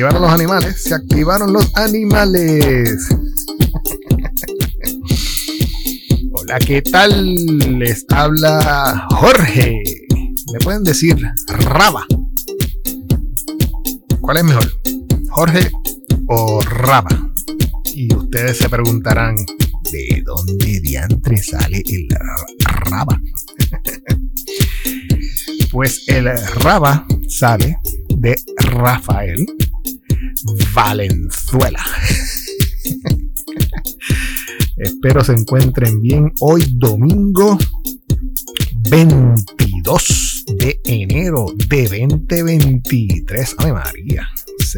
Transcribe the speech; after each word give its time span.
activaron 0.00 0.22
los 0.22 0.32
animales, 0.32 0.82
se 0.82 0.94
activaron 0.94 1.52
los 1.52 1.76
animales. 1.76 3.06
Hola, 6.32 6.58
¿qué 6.58 6.80
tal? 6.80 7.34
Les 7.78 8.06
habla 8.08 9.06
Jorge. 9.10 9.82
Me 10.54 10.60
pueden 10.60 10.84
decir 10.84 11.18
Raba. 11.48 12.06
¿Cuál 14.22 14.38
es 14.38 14.44
mejor? 14.44 14.72
¿Jorge 15.28 15.70
o 16.28 16.62
Raba? 16.62 17.30
Y 17.94 18.14
ustedes 18.14 18.56
se 18.56 18.70
preguntarán, 18.70 19.36
¿de 19.92 20.22
dónde 20.24 20.80
diantre 20.80 21.42
sale 21.42 21.82
el 21.84 22.08
Raba? 22.88 23.20
pues 25.70 26.04
el 26.06 26.24
Raba 26.54 27.06
sale 27.28 27.76
de 28.16 28.34
Rafael 28.56 29.46
Valenzuela. 30.72 31.84
Espero 34.76 35.24
se 35.24 35.32
encuentren 35.32 36.00
bien 36.00 36.32
hoy 36.40 36.64
domingo 36.72 37.58
22 38.88 40.44
de 40.58 40.80
enero 40.84 41.46
de 41.68 41.82
2023. 41.82 43.56
Ay 43.58 43.72
María. 43.72 44.28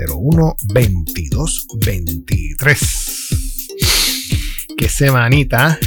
01 0.09 0.57
22 0.75 1.67
23. 1.85 2.81
Qué 4.77 4.89
semanita. 4.89 5.79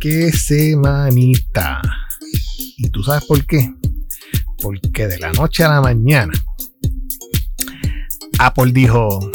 Qué 0.00 0.32
semanita. 0.32 1.82
¿Y 2.78 2.88
tú 2.90 3.02
sabes 3.02 3.24
por 3.24 3.44
qué? 3.46 3.70
Porque 4.60 5.06
de 5.06 5.18
la 5.18 5.32
noche 5.32 5.64
a 5.64 5.68
la 5.68 5.80
mañana 5.80 6.32
Apple 8.38 8.72
dijo, 8.72 9.30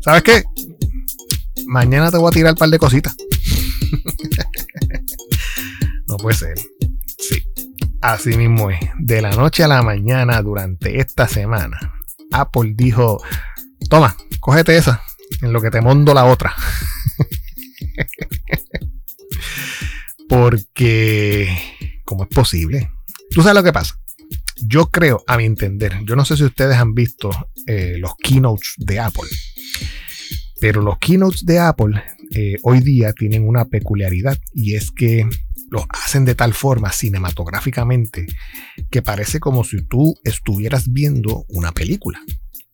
¿sabes 0.00 0.22
qué? 0.22 0.44
Mañana 1.66 2.10
te 2.10 2.18
voy 2.18 2.28
a 2.28 2.32
tirar 2.32 2.52
un 2.52 2.58
par 2.58 2.68
de 2.68 2.78
cositas. 2.78 3.16
no 6.06 6.16
puede 6.16 6.36
ser. 6.36 6.58
Sí, 7.18 7.42
así 8.00 8.36
mismo 8.36 8.70
es. 8.70 8.80
De 8.98 9.22
la 9.22 9.30
noche 9.30 9.64
a 9.64 9.68
la 9.68 9.82
mañana 9.82 10.40
durante 10.42 11.00
esta 11.00 11.28
semana, 11.28 11.78
Apple 12.32 12.72
dijo, 12.74 13.22
toma, 13.88 14.16
cógete 14.40 14.76
esa, 14.76 15.02
en 15.40 15.52
lo 15.52 15.60
que 15.60 15.70
te 15.70 15.80
mondo 15.80 16.14
la 16.14 16.24
otra. 16.24 16.54
Porque, 20.28 21.48
¿cómo 22.04 22.24
es 22.24 22.30
posible? 22.30 22.90
¿Tú 23.30 23.42
sabes 23.42 23.56
lo 23.56 23.62
que 23.62 23.72
pasa? 23.72 24.01
Yo 24.64 24.90
creo, 24.90 25.24
a 25.26 25.36
mi 25.36 25.44
entender, 25.44 25.92
yo 26.04 26.14
no 26.14 26.24
sé 26.24 26.36
si 26.36 26.44
ustedes 26.44 26.76
han 26.76 26.94
visto 26.94 27.30
eh, 27.66 27.96
los 27.98 28.14
keynotes 28.16 28.74
de 28.76 29.00
Apple, 29.00 29.28
pero 30.60 30.82
los 30.82 30.98
keynotes 30.98 31.44
de 31.44 31.58
Apple 31.58 32.02
eh, 32.34 32.56
hoy 32.62 32.80
día 32.80 33.12
tienen 33.12 33.46
una 33.46 33.64
peculiaridad 33.64 34.38
y 34.54 34.74
es 34.74 34.90
que 34.92 35.28
los 35.70 35.84
hacen 35.88 36.24
de 36.24 36.34
tal 36.34 36.54
forma 36.54 36.92
cinematográficamente 36.92 38.26
que 38.90 39.02
parece 39.02 39.40
como 39.40 39.64
si 39.64 39.82
tú 39.82 40.14
estuvieras 40.22 40.92
viendo 40.92 41.44
una 41.48 41.72
película. 41.72 42.20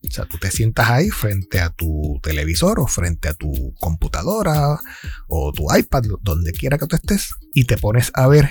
O 0.06 0.10
sea, 0.10 0.26
tú 0.26 0.38
te 0.38 0.50
sientas 0.50 0.90
ahí 0.90 1.08
frente 1.08 1.58
a 1.60 1.70
tu 1.70 2.20
televisor 2.22 2.80
o 2.80 2.86
frente 2.86 3.28
a 3.28 3.34
tu 3.34 3.74
computadora 3.80 4.78
o 5.26 5.52
tu 5.52 5.66
iPad, 5.74 6.02
donde 6.22 6.52
quiera 6.52 6.78
que 6.78 6.86
tú 6.86 6.96
estés, 6.96 7.30
y 7.54 7.64
te 7.64 7.76
pones 7.76 8.10
a 8.14 8.26
ver 8.26 8.50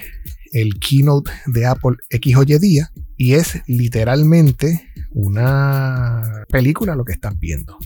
el 0.52 0.80
keynote 0.80 1.32
de 1.46 1.66
Apple 1.66 1.98
X 2.10 2.36
o 2.36 2.44
Y 2.44 2.60
día 2.60 2.92
y 3.16 3.34
es 3.34 3.62
literalmente 3.68 4.92
una 5.12 6.46
película 6.50 6.96
lo 6.96 7.06
que 7.06 7.14
estás 7.14 7.38
viendo. 7.40 7.78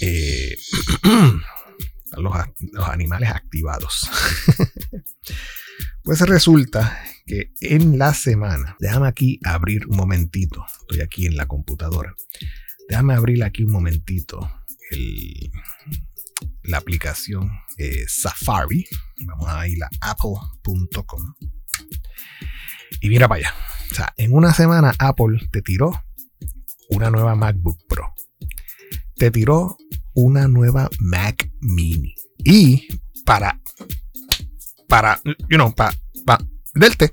Eh, 0.00 0.54
los, 2.16 2.32
los 2.72 2.88
animales 2.88 3.30
activados. 3.30 4.08
pues 6.04 6.20
resulta 6.20 6.98
que 7.26 7.50
en 7.60 7.98
la 7.98 8.14
semana, 8.14 8.76
déjame 8.78 9.08
aquí 9.08 9.40
abrir 9.44 9.86
un 9.88 9.96
momentito, 9.96 10.64
estoy 10.82 11.00
aquí 11.00 11.26
en 11.26 11.36
la 11.36 11.46
computadora, 11.46 12.14
déjame 12.88 13.14
abrir 13.14 13.42
aquí 13.42 13.64
un 13.64 13.72
momentito 13.72 14.48
la 16.62 16.78
aplicación 16.78 17.50
eh, 17.78 18.04
Safari, 18.08 18.86
vamos 19.24 19.48
a 19.48 19.66
ir 19.68 19.82
a 19.82 19.88
apple.com 20.00 21.34
y 23.00 23.08
mira 23.08 23.28
para 23.28 23.40
allá, 23.40 23.54
en 24.16 24.34
una 24.34 24.52
semana 24.52 24.94
Apple 24.98 25.48
te 25.52 25.62
tiró 25.62 25.92
una 26.90 27.10
nueva 27.10 27.34
MacBook 27.34 27.78
Pro, 27.88 28.14
te 29.16 29.30
tiró 29.30 29.76
una 30.14 30.48
nueva 30.48 30.88
Mac 31.00 31.50
Mini 31.60 32.14
y 32.38 32.88
para 33.24 33.60
para, 34.88 35.20
you 35.48 35.56
know, 35.56 35.74
para 35.74 35.94
del 36.74 36.96
té. 36.96 37.12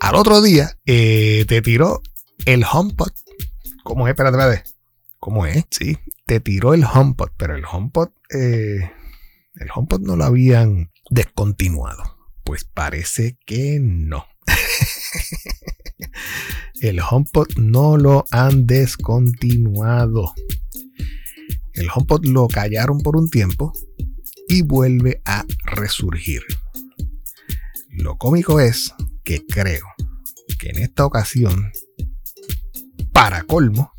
Al 0.00 0.14
otro 0.14 0.42
día 0.42 0.76
eh, 0.84 1.44
te 1.48 1.62
tiró 1.62 2.02
el 2.44 2.64
HomePod. 2.70 3.12
¿Cómo 3.82 4.06
es? 4.06 4.12
Espérate, 4.12 4.36
espérate. 4.36 4.70
¿Cómo 5.18 5.46
es? 5.46 5.64
Sí, 5.70 5.98
te 6.26 6.40
tiró 6.40 6.74
el 6.74 6.84
HomePod, 6.84 7.30
pero 7.36 7.56
el 7.56 7.64
HomePod, 7.64 8.10
eh, 8.30 8.90
el 9.54 9.68
HomePod 9.74 10.00
no 10.00 10.16
lo 10.16 10.24
habían 10.24 10.90
descontinuado. 11.10 12.02
Pues 12.44 12.64
parece 12.64 13.38
que 13.46 13.78
no. 13.80 14.26
el 16.80 17.00
HomePod 17.00 17.56
no 17.56 17.96
lo 17.96 18.24
han 18.30 18.66
descontinuado. 18.66 20.34
El 21.74 21.88
HomePod 21.94 22.26
lo 22.26 22.48
callaron 22.48 23.00
por 23.00 23.16
un 23.16 23.30
tiempo 23.30 23.72
y 24.48 24.62
vuelve 24.62 25.22
a 25.24 25.44
resurgir. 25.64 26.42
Lo 27.88 28.16
cómico 28.16 28.60
es 28.60 28.92
que 29.24 29.44
creo 29.46 29.86
que 30.58 30.70
en 30.70 30.78
esta 30.78 31.06
ocasión, 31.06 31.72
para 33.12 33.44
colmo, 33.44 33.91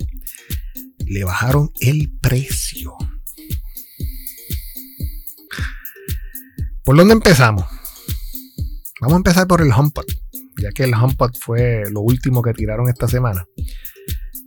le 1.07 1.23
bajaron 1.23 1.71
el 1.79 2.11
precio. 2.21 2.95
¿Por 6.83 6.97
dónde 6.97 7.13
empezamos? 7.13 7.65
Vamos 8.99 9.13
a 9.13 9.17
empezar 9.17 9.47
por 9.47 9.61
el 9.61 9.71
HomePod, 9.71 10.05
ya 10.61 10.71
que 10.71 10.83
el 10.83 10.93
HomePod 10.93 11.35
fue 11.39 11.83
lo 11.89 12.01
último 12.01 12.41
que 12.41 12.53
tiraron 12.53 12.89
esta 12.89 13.07
semana. 13.07 13.45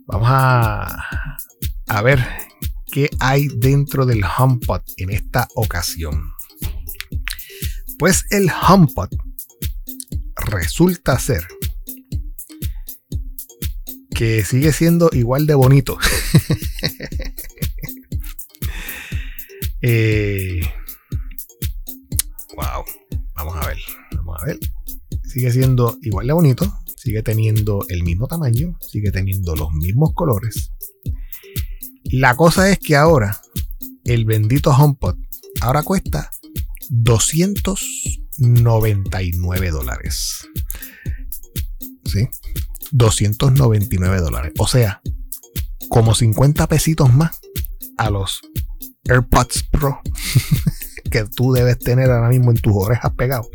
Vamos 0.05 0.27
a, 0.31 1.03
a 1.87 2.01
ver 2.01 2.23
qué 2.91 3.09
hay 3.19 3.47
dentro 3.47 4.05
del 4.05 4.23
HomePod 4.23 4.81
en 4.97 5.11
esta 5.11 5.47
ocasión. 5.55 6.31
Pues 7.99 8.25
el 8.29 8.49
HomePod 8.49 9.09
resulta 10.35 11.19
ser 11.19 11.47
que 14.17 14.43
sigue 14.43 14.73
siendo 14.73 15.09
igual 15.13 15.45
de 15.45 15.53
bonito. 15.53 15.99
Eh, 19.79 20.59
wow, 22.55 22.83
vamos 23.35 23.55
a 23.57 23.67
ver, 23.67 23.77
vamos 24.15 24.41
a 24.41 24.45
ver. 24.45 24.57
Sigue 25.23 25.51
siendo 25.51 25.99
igual 26.01 26.25
de 26.25 26.33
bonito, 26.33 26.73
sigue 26.95 27.21
teniendo 27.21 27.85
el 27.87 28.03
mismo 28.03 28.25
tamaño, 28.25 28.75
sigue 28.81 29.11
teniendo 29.11 29.55
los 29.55 29.71
mismos 29.73 30.13
colores. 30.15 30.71
La 32.05 32.35
cosa 32.35 32.71
es 32.71 32.79
que 32.79 32.95
ahora 32.95 33.39
el 34.03 34.25
bendito 34.25 34.71
HomePod 34.71 35.15
ahora 35.61 35.83
cuesta 35.83 36.31
299 36.89 39.69
dólares. 39.69 40.47
¿Sí? 42.03 42.27
299 42.91 44.19
dólares. 44.19 44.53
O 44.57 44.67
sea, 44.67 45.01
como 45.89 46.15
50 46.15 46.67
pesitos 46.67 47.13
más 47.13 47.39
a 47.97 48.09
los 48.09 48.41
AirPods 49.05 49.63
Pro 49.71 50.01
que 51.11 51.25
tú 51.35 51.53
debes 51.53 51.79
tener 51.79 52.11
ahora 52.11 52.29
mismo 52.29 52.51
en 52.51 52.57
tus 52.57 52.73
orejas 52.75 53.13
pegados. 53.13 53.47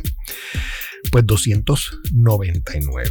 pues 1.12 1.26
299. 1.26 3.10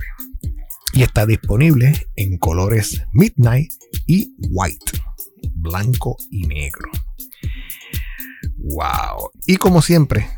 Y 0.94 1.04
está 1.04 1.26
disponible 1.26 2.08
en 2.16 2.38
colores 2.38 3.04
Midnight 3.12 3.72
y 4.08 4.34
White, 4.50 5.02
blanco 5.52 6.16
y 6.32 6.48
negro. 6.48 6.90
Wow. 8.58 9.32
Y 9.46 9.58
como 9.58 9.82
siempre, 9.82 10.30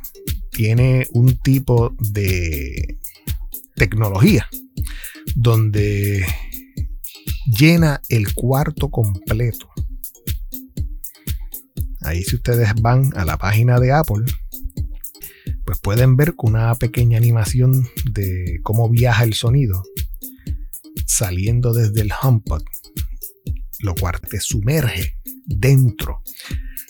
tiene 0.52 1.08
un 1.12 1.38
tipo 1.38 1.96
de 2.00 2.98
tecnología 3.76 4.50
donde 5.40 6.26
llena 7.46 8.02
el 8.10 8.34
cuarto 8.34 8.90
completo. 8.90 9.70
Ahí 12.02 12.24
si 12.24 12.38
ustedes 12.38 12.74
van 12.82 13.16
a 13.16 13.24
la 13.24 13.38
página 13.38 13.80
de 13.80 13.92
Apple, 13.92 14.26
pues 15.64 15.80
pueden 15.80 16.16
ver 16.16 16.36
con 16.36 16.56
una 16.56 16.74
pequeña 16.74 17.20
animación 17.20 17.88
de 18.12 18.60
cómo 18.64 18.90
viaja 18.90 19.24
el 19.24 19.36
sonido. 19.36 19.84
saliendo 21.06 21.74
desde 21.74 22.02
el 22.02 22.12
HomePod, 22.22 22.64
lo 23.80 23.96
cual 23.96 24.20
te 24.20 24.40
sumerge 24.40 25.14
dentro 25.46 26.22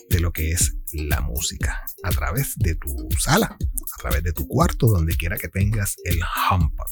de 0.10 0.20
lo 0.20 0.32
que 0.32 0.52
es 0.52 0.76
la 0.92 1.22
música 1.22 1.84
a 2.04 2.10
través 2.10 2.56
de 2.58 2.76
tu 2.76 3.10
sala, 3.20 3.58
a 3.58 4.02
través 4.02 4.24
de 4.24 4.34
tu 4.34 4.48
cuarto, 4.48 4.88
donde 4.88 5.16
quiera 5.16 5.38
que 5.38 5.50
tengas 5.50 5.96
el 6.04 6.20
HomePod. 6.50 6.88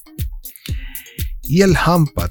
Y 1.47 1.61
el 1.61 1.75
HomePod, 1.77 2.29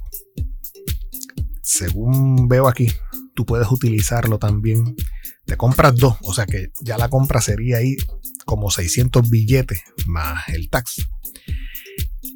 según 1.63 2.49
veo 2.49 2.69
aquí, 2.69 2.91
tú 3.35 3.47
puedes 3.47 3.71
utilizarlo 3.71 4.39
también. 4.39 4.97
Te 5.45 5.57
compras 5.57 5.95
dos, 5.97 6.17
o 6.23 6.33
sea 6.33 6.47
que 6.47 6.71
ya 6.81 6.97
la 6.99 7.09
compra 7.09 7.41
sería 7.41 7.79
ahí 7.79 7.97
como 8.45 8.71
600 8.71 9.29
billetes 9.29 9.83
más 10.07 10.49
el 10.49 10.69
tax. 10.69 11.07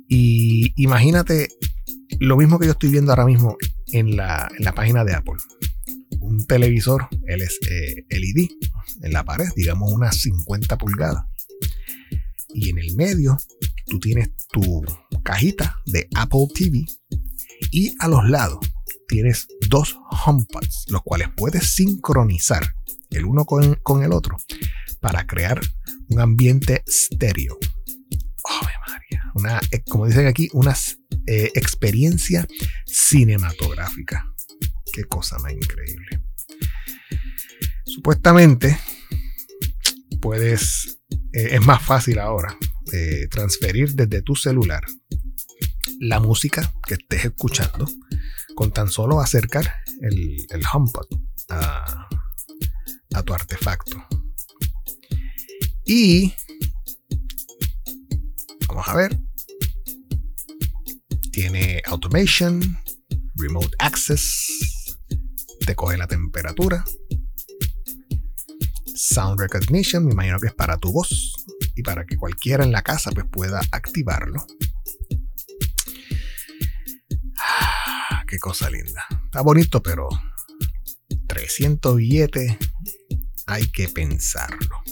Y 0.09 0.73
imagínate 0.83 1.49
lo 2.21 2.37
mismo 2.37 2.59
que 2.59 2.67
yo 2.67 2.73
estoy 2.73 2.91
viendo 2.91 3.13
ahora 3.13 3.27
mismo 3.27 3.57
en 3.93 4.17
la, 4.17 4.51
página 4.75 5.05
de 5.05 5.15
Apple. 5.15 5.35
Un 6.21 6.47
televisor 6.47 7.09
LED 7.27 7.49
eh, 7.71 8.49
en 9.03 9.13
la 9.13 9.25
pared, 9.25 9.49
digamos 9.57 9.93
unas 9.93 10.21
50 10.21 10.79
pulgadas. 10.79 11.25
Y 12.55 12.71
en 12.71 12.79
el 12.79 12.95
medio 12.97 13.37
tú 13.87 13.99
tienes 13.99 14.31
tu 14.51 14.83
cajita 15.23 15.81
de 15.87 16.09
Apple 16.15 16.47
TV 16.55 16.85
y 17.71 17.95
a 18.01 18.09
los 18.09 18.29
lados 18.29 18.61
tienes 19.07 19.49
dos 19.69 19.99
HomePods, 20.25 20.87
los 20.89 21.03
cuales 21.03 21.29
puedes 21.37 21.75
sincronizar 21.75 22.75
el 23.11 23.25
uno 23.25 23.45
con, 23.45 23.75
con 23.83 24.03
el 24.03 24.13
otro 24.13 24.37
para 25.01 25.27
crear 25.27 25.61
un 26.09 26.21
ambiente 26.21 26.83
estéreo. 26.87 27.59
Oh, 28.45 28.67
María. 28.89 29.31
Una, 29.35 29.61
eh, 29.71 29.83
como 29.89 30.07
dicen 30.07 30.27
aquí, 30.27 30.49
una 30.53 30.75
eh, 31.27 31.51
experiencia 31.55 32.47
cinematográfica. 32.87 34.33
Qué 34.93 35.05
cosa 35.05 35.39
más 35.39 35.53
increíble. 35.53 36.23
Supuestamente 37.85 38.79
puedes, 40.21 40.98
eh, 41.11 41.49
es 41.53 41.67
más 41.67 41.83
fácil 41.83 42.19
ahora 42.19 42.57
transferir 43.31 43.93
desde 43.93 44.23
tu 44.23 44.35
celular 44.35 44.83
la 46.01 46.21
música 46.21 46.73
que 46.87 46.95
estés 46.95 47.27
escuchando 47.27 47.87
con 48.55 48.73
tan 48.73 48.89
solo 48.89 49.21
acercar 49.21 49.73
el, 50.01 50.47
el 50.49 50.63
HomePod 50.73 51.07
a, 51.51 52.09
a 53.15 53.23
tu 53.23 53.35
artefacto. 53.35 54.05
Y 55.85 56.33
vamos 58.69 58.89
a 58.89 58.97
ver. 58.97 59.19
Tiene 61.33 61.81
automation, 61.87 62.61
remote 63.37 63.71
access, 63.79 64.99
te 65.65 65.75
coge 65.77 65.97
la 65.97 66.09
temperatura, 66.09 66.85
sound 69.09 69.41
recognition, 69.41 70.05
me 70.05 70.13
imagino 70.13 70.39
que 70.39 70.49
es 70.49 70.55
para 70.55 70.77
tu 70.77 70.93
voz 70.93 71.33
y 71.75 71.83
para 71.83 72.05
que 72.05 72.17
cualquiera 72.17 72.65
en 72.65 72.73
la 72.73 72.83
casa 72.83 73.11
pues, 73.11 73.27
pueda 73.31 73.61
activarlo. 73.73 74.45
Ah, 77.41 78.25
qué 78.27 78.39
cosa 78.39 78.69
linda. 78.71 79.05
Está 79.25 79.41
bonito, 79.41 79.83
pero 79.83 80.09
300 81.27 81.97
billetes 81.97 82.57
hay 83.47 83.67
que 83.69 83.89
pensarlo. 83.89 84.83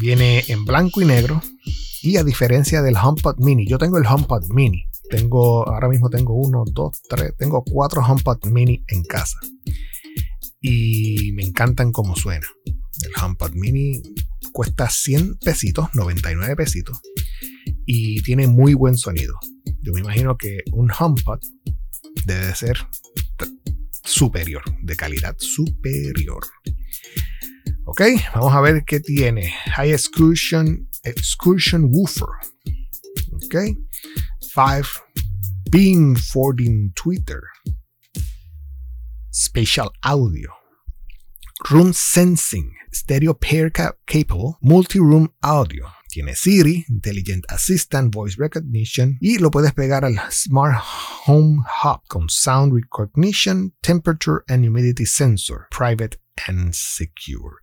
Viene 0.00 0.44
en 0.48 0.64
blanco 0.64 1.02
y 1.02 1.04
negro. 1.04 1.42
Y 2.02 2.18
a 2.18 2.24
diferencia 2.24 2.82
del 2.82 2.96
HomePod 2.96 3.38
Mini, 3.38 3.66
yo 3.66 3.78
tengo 3.78 3.96
el 3.96 4.06
HomePod 4.06 4.50
Mini. 4.50 4.84
Tengo, 5.08 5.66
ahora 5.66 5.88
mismo 5.88 6.10
tengo 6.10 6.34
uno, 6.34 6.64
dos, 6.70 7.00
tres, 7.08 7.32
tengo 7.38 7.62
cuatro 7.64 8.02
HomePod 8.02 8.44
Mini 8.46 8.84
en 8.88 9.04
casa. 9.04 9.38
Y 10.66 11.32
me 11.32 11.44
encantan 11.44 11.92
cómo 11.92 12.16
suena. 12.16 12.46
El 13.02 13.22
HomePod 13.22 13.52
Mini 13.52 14.00
cuesta 14.50 14.88
100 14.88 15.36
pesitos, 15.36 15.90
99 15.92 16.56
pesitos. 16.56 17.02
Y 17.84 18.22
tiene 18.22 18.46
muy 18.46 18.72
buen 18.72 18.96
sonido. 18.96 19.38
Yo 19.82 19.92
me 19.92 20.00
imagino 20.00 20.38
que 20.38 20.60
un 20.72 20.90
HomePod 20.90 21.38
debe 22.24 22.54
ser 22.54 22.78
superior, 24.04 24.62
de 24.82 24.96
calidad 24.96 25.36
superior. 25.38 26.46
Ok, 27.84 28.00
vamos 28.34 28.54
a 28.54 28.62
ver 28.62 28.84
qué 28.86 29.00
tiene. 29.00 29.52
High 29.76 29.92
Excursion, 29.92 30.88
Excursion 31.02 31.90
Woofer. 31.92 32.28
Ok, 33.32 33.54
5 34.40 34.88
Being 35.70 36.16
Fording 36.16 36.90
Twitter. 36.94 37.40
Spatial 39.34 39.90
Audio. 40.02 40.48
Room 41.68 41.92
Sensing, 41.92 42.72
Stereo 42.92 43.34
Pair 43.34 43.68
Capable, 43.72 44.58
Multi-Room 44.60 45.34
Audio. 45.42 45.88
Tiene 46.08 46.36
Siri, 46.36 46.84
Intelligent 46.88 47.44
Assistant, 47.48 48.14
Voice 48.14 48.36
Recognition 48.38 49.18
y 49.20 49.38
lo 49.38 49.50
puedes 49.50 49.72
pegar 49.72 50.04
al 50.04 50.20
Smart 50.30 50.80
Home 51.26 51.64
Hub 51.82 52.02
con 52.06 52.28
Sound 52.28 52.74
Recognition, 52.74 53.74
Temperature 53.80 54.44
and 54.46 54.64
Humidity 54.64 55.04
Sensor, 55.04 55.66
Private 55.76 56.20
and 56.46 56.72
Secure. 56.72 57.56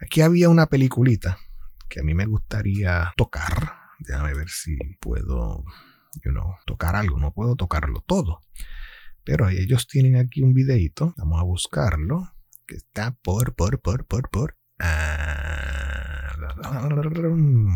Aquí 0.00 0.22
había 0.22 0.48
una 0.48 0.70
peliculita 0.70 1.38
que 1.90 2.00
a 2.00 2.02
mí 2.02 2.14
me 2.14 2.24
gustaría 2.24 3.12
tocar. 3.18 3.74
Déjame 3.98 4.32
ver 4.32 4.48
si 4.48 4.78
puedo, 4.98 5.64
you 6.24 6.32
know, 6.32 6.54
tocar 6.64 6.96
algo. 6.96 7.18
No 7.18 7.34
puedo 7.34 7.56
tocarlo 7.56 8.02
todo. 8.06 8.40
Pero 9.24 9.48
ellos 9.48 9.86
tienen 9.86 10.16
aquí 10.16 10.42
un 10.42 10.54
videito. 10.54 11.14
Vamos 11.16 11.40
a 11.40 11.44
buscarlo. 11.44 12.32
Que 12.66 12.76
está 12.76 13.16
por, 13.22 13.54
por, 13.54 13.80
por, 13.80 14.06
por, 14.06 14.30
por. 14.30 14.56
Ah, 14.78 16.36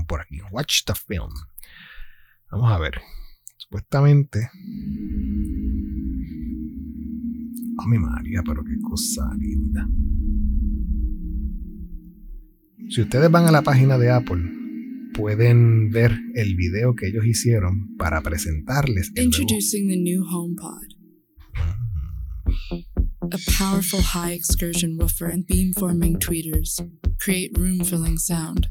por 0.07 0.21
aquí. 0.21 0.41
Watch 0.51 0.85
the 0.87 0.95
film. 0.95 1.33
Vamos 2.51 2.73
a 2.73 2.79
ver. 2.79 3.01
Supuestamente. 3.57 4.51
Oh, 7.77 7.87
mi 7.89 7.99
María, 7.99 8.43
pero 8.47 8.63
qué 8.65 8.77
cosa 8.81 9.29
linda. 9.37 9.89
Si 12.89 13.01
ustedes 13.01 13.31
van 13.31 13.47
a 13.47 13.51
la 13.51 13.63
página 13.63 13.99
de 13.99 14.11
Apple, 14.11 14.43
pueden 15.15 15.91
ver 15.91 16.13
el 16.35 16.55
video 16.55 16.95
que 16.95 17.09
ellos 17.09 17.25
hicieron 17.25 17.97
para 17.97 18.21
presentarles 18.21 19.11
el 19.15 19.25
Introducing 19.25 19.89
the 19.89 19.97
new 19.97 20.23
HomePod. 20.25 20.94
A 23.35 23.51
powerful 23.59 24.01
high 24.01 24.31
excursion 24.31 24.97
woofer 24.97 25.27
and 25.27 25.45
beam 25.45 25.73
forming 25.73 26.21
tweeters 26.21 26.81
create 27.19 27.51
room-filling 27.59 28.17
sound. 28.17 28.69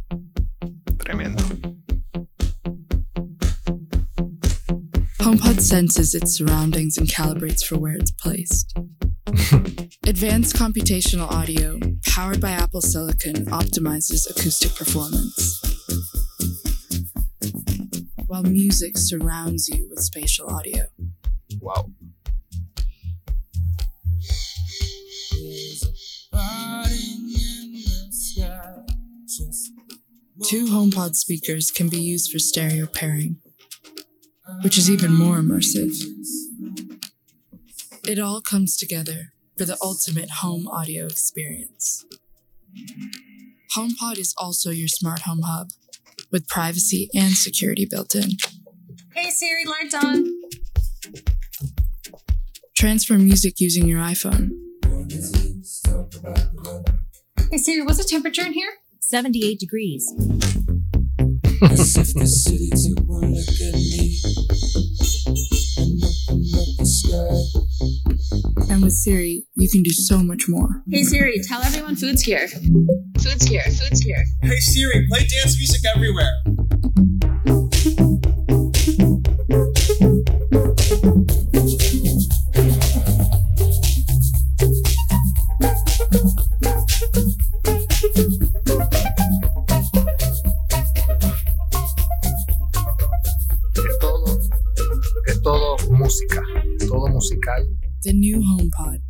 Tremendo. 1.04 1.44
HomePod 5.20 5.60
senses 5.60 6.16
its 6.16 6.38
surroundings 6.38 6.96
and 6.96 7.10
calibrates 7.10 7.66
for 7.66 7.78
where 7.78 7.96
it's 7.96 8.12
placed. 8.12 8.74
Advanced 10.08 10.56
computational 10.56 11.30
audio, 11.30 11.78
powered 12.08 12.40
by 12.40 12.52
Apple 12.52 12.80
Silicon, 12.80 13.48
optimizes 13.48 14.30
acoustic 14.30 14.74
performance. 14.76 15.60
While 18.28 18.44
music 18.44 18.98
surrounds 18.98 19.68
you 19.68 19.90
with 19.90 20.00
spatial 20.00 20.50
audio. 20.50 20.86
Wow. 21.60 21.92
Two 30.44 30.66
HomePod 30.66 31.16
speakers 31.16 31.72
can 31.72 31.88
be 31.88 32.02
used 32.02 32.30
for 32.30 32.38
stereo 32.38 32.86
pairing, 32.86 33.38
which 34.62 34.78
is 34.78 34.90
even 34.90 35.14
more 35.14 35.38
immersive. 35.38 35.96
It 38.06 38.20
all 38.20 38.42
comes 38.42 38.76
together 38.76 39.34
for 39.58 39.64
the 39.64 39.78
ultimate 39.82 40.30
home 40.42 40.68
audio 40.68 41.06
experience. 41.06 42.06
HomePod 43.76 44.18
is 44.18 44.36
also 44.38 44.70
your 44.70 44.90
smart 44.90 45.22
home 45.22 45.44
hub 45.46 45.70
with 46.30 46.50
privacy 46.50 47.10
and 47.16 47.34
security 47.34 47.88
built 47.90 48.14
in. 48.14 48.32
Hey 49.16 49.30
Siri, 49.30 49.66
lights 49.66 49.96
on. 49.96 50.26
Transfer 52.76 53.18
music 53.18 53.62
using 53.62 53.88
your 53.88 54.00
iPhone. 54.00 54.50
Hey 57.50 57.58
Siri, 57.58 57.84
what's 57.84 58.00
the 58.00 58.04
temperature 58.04 58.46
in 58.46 58.52
here? 58.52 58.74
78 59.00 59.60
degrees. 59.60 60.12
And 61.64 61.72
with 68.84 68.92
Siri, 68.92 69.46
you 69.56 69.70
can 69.70 69.82
do 69.82 69.92
so 69.92 70.18
much 70.18 70.50
more. 70.50 70.84
Hey 70.92 71.04
Siri, 71.04 71.40
tell 71.48 71.62
everyone 71.62 71.96
food's 71.96 72.24
here. 72.24 72.50
Food's 73.18 73.46
here, 73.46 73.64
food's 73.64 74.02
here. 74.02 74.26
Hey 74.42 74.60
Siri, 74.60 75.08
play 75.08 75.20
dance 75.20 75.58
music 75.58 75.84
everywhere. 75.96 76.34
The 98.04 98.14
new 98.14 98.42
HomePod. 98.44 99.02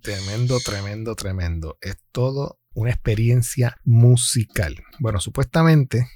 Tremendo, 0.00 0.58
tremendo, 0.60 1.14
tremendo. 1.14 1.78
Es 1.82 1.98
todo 2.10 2.58
una 2.72 2.90
experiencia 2.90 3.78
musical. 3.84 4.82
Bueno, 4.98 5.20
supuestamente, 5.20 6.08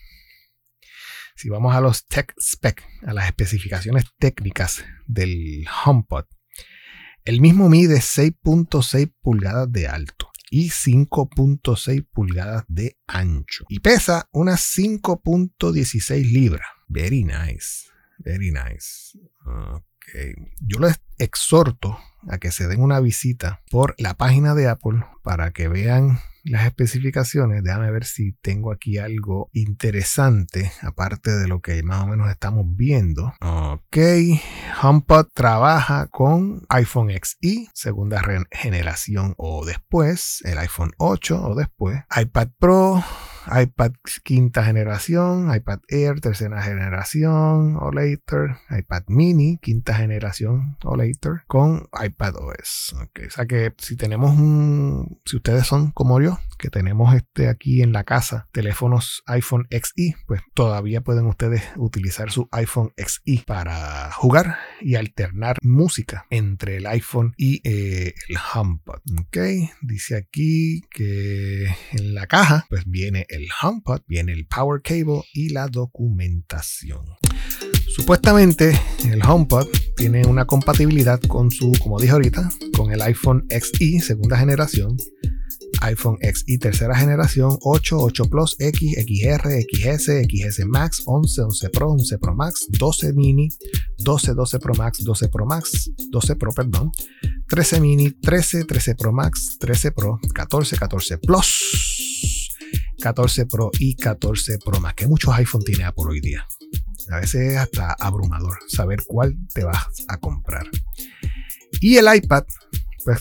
si 1.36 1.50
vamos 1.50 1.74
a 1.74 1.82
los 1.82 2.06
tech 2.06 2.34
spec, 2.40 2.82
a 3.06 3.12
las 3.12 3.26
especificaciones 3.26 4.04
técnicas 4.18 4.82
del 5.06 5.66
HomePod, 5.84 6.24
el 7.26 7.42
mismo 7.42 7.68
mide 7.68 7.98
6.6 7.98 9.12
pulgadas 9.20 9.70
de 9.70 9.86
alto 9.86 10.30
y 10.50 10.70
5.6 10.70 12.06
pulgadas 12.10 12.64
de 12.68 12.96
ancho 13.06 13.66
y 13.68 13.80
pesa 13.80 14.30
unas 14.32 14.60
5.16 14.78 16.32
libras. 16.32 16.66
Very 16.88 17.24
nice, 17.24 17.93
very 18.18 18.50
nice. 18.50 19.18
Okay. 19.44 20.34
Yo 20.60 20.78
les 20.80 21.00
exhorto 21.18 21.98
a 22.28 22.38
que 22.38 22.50
se 22.50 22.66
den 22.68 22.82
una 22.82 23.00
visita 23.00 23.62
por 23.70 23.94
la 23.98 24.14
página 24.14 24.54
de 24.54 24.68
Apple 24.68 25.04
para 25.22 25.50
que 25.52 25.68
vean 25.68 26.18
las 26.44 26.66
especificaciones, 26.66 27.62
déjame 27.64 27.90
ver 27.90 28.04
si 28.04 28.32
tengo 28.42 28.70
aquí 28.70 28.98
algo 28.98 29.48
interesante, 29.54 30.70
aparte 30.82 31.30
de 31.30 31.48
lo 31.48 31.60
que 31.60 31.82
más 31.82 32.02
o 32.02 32.06
menos 32.06 32.30
estamos 32.30 32.66
viendo. 32.68 33.32
Ok, 33.40 33.96
HomePod 34.82 35.28
trabaja 35.32 36.06
con 36.08 36.66
iPhone 36.68 37.10
XE, 37.10 37.70
segunda 37.72 38.22
generación 38.50 39.34
o 39.38 39.64
después, 39.64 40.42
el 40.44 40.58
iPhone 40.58 40.92
8 40.98 41.42
o 41.42 41.54
después, 41.54 42.02
iPad 42.14 42.48
Pro, 42.58 43.02
iPad 43.46 43.92
quinta 44.22 44.64
generación, 44.64 45.54
iPad 45.54 45.80
Air 45.88 46.20
tercera 46.20 46.62
generación 46.62 47.76
o 47.80 47.90
later, 47.90 48.56
iPad 48.70 49.02
mini 49.08 49.58
quinta 49.58 49.94
generación 49.94 50.76
o 50.84 50.96
later 50.96 51.42
con 51.46 51.88
iPad 52.04 52.36
OS. 52.36 52.94
O 52.94 53.30
sea 53.30 53.46
que 53.46 53.72
si 53.78 53.96
tenemos 53.96 54.36
un, 54.36 55.20
si 55.24 55.36
ustedes 55.36 55.66
son 55.66 55.90
como 55.92 56.20
yo, 56.20 56.38
que 56.58 56.70
tenemos 56.70 57.14
este 57.14 57.48
aquí 57.48 57.82
en 57.82 57.92
la 57.92 58.04
casa, 58.04 58.48
teléfonos 58.52 59.22
iPhone 59.26 59.66
XE, 59.70 60.16
pues 60.26 60.40
todavía 60.54 61.00
pueden 61.00 61.26
ustedes 61.26 61.62
utilizar 61.76 62.30
su 62.30 62.48
iPhone 62.52 62.92
XE 62.96 63.44
para 63.46 64.10
jugar 64.12 64.58
y 64.84 64.96
alternar 64.96 65.56
música 65.62 66.26
entre 66.30 66.76
el 66.76 66.86
iPhone 66.86 67.34
y 67.36 67.60
eh, 67.64 68.14
el 68.28 68.36
HomePod. 68.36 69.00
Ok, 69.18 69.38
dice 69.80 70.16
aquí 70.16 70.82
que 70.90 71.66
en 71.92 72.14
la 72.14 72.26
caja 72.26 72.66
pues 72.68 72.84
viene 72.86 73.26
el 73.30 73.46
HomePod, 73.62 74.02
viene 74.06 74.32
el 74.32 74.46
Power 74.46 74.82
Cable 74.82 75.22
y 75.32 75.48
la 75.48 75.68
documentación. 75.68 77.04
Supuestamente 77.88 78.78
el 79.10 79.22
HomePod 79.22 79.68
tiene 79.96 80.26
una 80.26 80.44
compatibilidad 80.44 81.20
con 81.22 81.50
su, 81.50 81.72
como 81.80 81.98
dije 82.00 82.12
ahorita, 82.12 82.50
con 82.76 82.92
el 82.92 83.00
iPhone 83.02 83.46
XE 83.48 84.00
segunda 84.00 84.36
generación, 84.36 84.96
iPhone 85.84 86.18
XE 86.20 86.58
tercera 86.58 86.96
generación, 86.96 87.58
8, 87.60 87.98
8 87.98 88.24
Plus, 88.30 88.56
X, 88.58 88.94
XR, 88.96 89.48
XS, 89.60 90.10
XS 90.26 90.66
Max, 90.66 91.02
11, 91.06 91.42
11 91.42 91.70
Pro, 91.70 91.90
11 91.90 92.18
Pro 92.18 92.34
Max, 92.34 92.66
12 92.70 93.12
mini, 93.12 93.48
12, 93.98 94.34
12 94.34 94.58
Pro 94.58 94.74
Max, 94.74 95.04
12 95.04 95.28
Pro 95.28 95.46
Max, 95.46 95.90
12 96.10 96.36
Pro, 96.36 96.52
perdón, 96.52 96.90
13 97.48 97.80
mini, 97.80 98.10
13, 98.10 98.64
13 98.64 98.94
Pro 98.94 99.12
Max, 99.12 99.58
13 99.58 99.92
Pro, 99.92 100.18
14, 100.34 100.76
14 100.76 101.18
Plus, 101.18 102.50
14 103.00 103.46
Pro 103.46 103.70
y 103.78 103.96
14 103.96 104.58
Pro 104.58 104.80
Max. 104.80 104.94
Que 104.96 105.06
muchos 105.06 105.34
iPhone 105.34 105.62
tiene 105.62 105.84
Apple 105.84 106.04
hoy 106.08 106.20
día. 106.20 106.46
A 107.10 107.20
veces 107.20 107.52
es 107.52 107.58
hasta 107.58 107.94
abrumador 108.00 108.58
saber 108.68 109.00
cuál 109.06 109.36
te 109.52 109.64
vas 109.64 109.86
a 110.08 110.16
comprar. 110.18 110.66
Y 111.80 111.96
el 111.96 112.06
iPad, 112.14 112.44
pues 113.04 113.20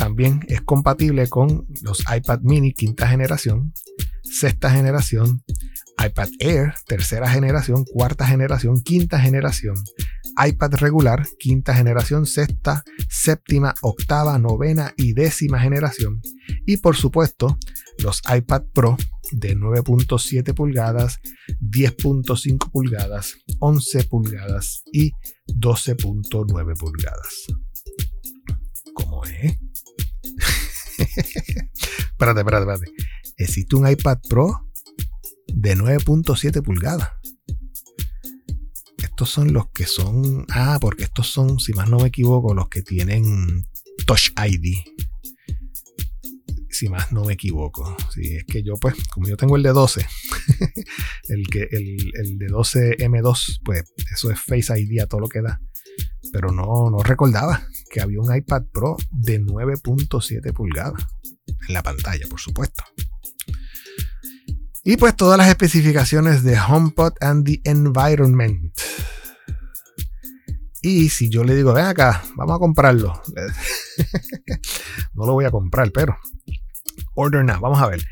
también 0.00 0.40
es 0.48 0.62
compatible 0.62 1.28
con 1.28 1.66
los 1.82 2.02
iPad 2.10 2.40
mini 2.40 2.72
quinta 2.72 3.06
generación, 3.06 3.74
sexta 4.22 4.70
generación, 4.70 5.44
iPad 6.02 6.30
Air 6.38 6.74
tercera 6.86 7.28
generación, 7.28 7.84
cuarta 7.84 8.26
generación, 8.26 8.80
quinta 8.80 9.20
generación, 9.20 9.74
iPad 10.42 10.76
regular, 10.76 11.26
quinta 11.38 11.74
generación, 11.74 12.24
sexta, 12.24 12.82
séptima, 13.10 13.74
octava, 13.82 14.38
novena 14.38 14.94
y 14.96 15.12
décima 15.12 15.60
generación. 15.60 16.22
Y 16.64 16.78
por 16.78 16.96
supuesto, 16.96 17.58
los 17.98 18.22
iPad 18.34 18.62
Pro 18.72 18.96
de 19.32 19.54
9.7 19.54 20.54
pulgadas, 20.54 21.20
10.5 21.60 22.70
pulgadas, 22.70 23.34
11 23.58 24.04
pulgadas 24.04 24.82
y 24.94 25.12
12.9 25.46 26.78
pulgadas. 26.78 27.34
¿Cómo 28.94 29.26
es? 29.26 29.58
Espérate, 32.20 32.40
espérate, 32.40 32.70
espérate. 32.70 33.04
Existe 33.38 33.76
un 33.76 33.88
iPad 33.88 34.18
Pro 34.28 34.68
de 35.46 35.76
9.7 35.76 36.62
pulgadas. 36.62 37.08
Estos 39.02 39.30
son 39.30 39.52
los 39.52 39.70
que 39.70 39.86
son. 39.86 40.44
Ah, 40.50 40.78
porque 40.80 41.04
estos 41.04 41.28
son, 41.28 41.58
si 41.58 41.72
más 41.72 41.88
no 41.88 41.98
me 41.98 42.08
equivoco, 42.08 42.54
los 42.54 42.68
que 42.68 42.82
tienen 42.82 43.64
Touch 44.06 44.32
ID. 44.36 44.76
Si 46.68 46.88
más 46.88 47.10
no 47.10 47.24
me 47.24 47.32
equivoco. 47.32 47.96
Si 48.14 48.36
es 48.36 48.44
que 48.44 48.62
yo, 48.62 48.74
pues, 48.74 48.94
como 49.08 49.26
yo 49.26 49.36
tengo 49.36 49.56
el 49.56 49.62
de 49.62 49.70
12, 49.70 50.06
el, 51.28 51.46
que, 51.48 51.68
el, 51.70 52.12
el 52.14 52.38
de 52.38 52.46
12 52.46 52.98
M2, 52.98 53.60
pues 53.64 53.84
eso 54.12 54.30
es 54.30 54.38
Face 54.40 54.78
ID 54.78 55.00
a 55.00 55.06
todo 55.06 55.20
lo 55.20 55.28
que 55.28 55.40
da. 55.40 55.60
Pero 56.32 56.52
no, 56.52 56.90
no 56.90 57.02
recordaba 57.02 57.66
que 57.90 58.00
había 58.00 58.20
un 58.20 58.34
iPad 58.34 58.64
Pro 58.72 58.96
de 59.10 59.40
9.7 59.40 60.52
pulgadas 60.52 61.06
en 61.68 61.74
la 61.74 61.82
pantalla, 61.82 62.26
por 62.28 62.40
supuesto. 62.40 62.84
Y 64.82 64.96
pues 64.96 65.14
todas 65.14 65.36
las 65.36 65.48
especificaciones 65.48 66.42
de 66.42 66.58
HomePod 66.58 67.12
and 67.20 67.46
the 67.46 67.60
Environment. 67.64 68.72
Y 70.82 71.10
si 71.10 71.28
yo 71.28 71.44
le 71.44 71.54
digo, 71.54 71.74
ven 71.74 71.84
acá, 71.84 72.22
vamos 72.36 72.56
a 72.56 72.58
comprarlo. 72.58 73.22
no 75.14 75.26
lo 75.26 75.34
voy 75.34 75.44
a 75.44 75.50
comprar, 75.50 75.92
pero 75.92 76.16
order 77.14 77.44
now. 77.44 77.60
Vamos 77.60 77.80
a 77.80 77.88
ver. 77.88 78.02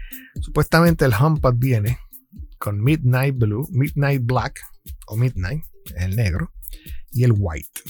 Supuestamente 0.41 1.07
el 1.07 1.15
HomePod 1.15 1.55
viene 1.57 1.99
con 2.59 2.83
Midnight 2.83 3.37
Blue, 3.39 3.67
Midnight 3.71 4.23
Black 4.25 4.61
o 5.07 5.17
Midnight, 5.17 5.65
el 5.97 6.17
negro, 6.17 6.53
y 7.13 7.25
el 7.25 7.33
white. 7.37 7.83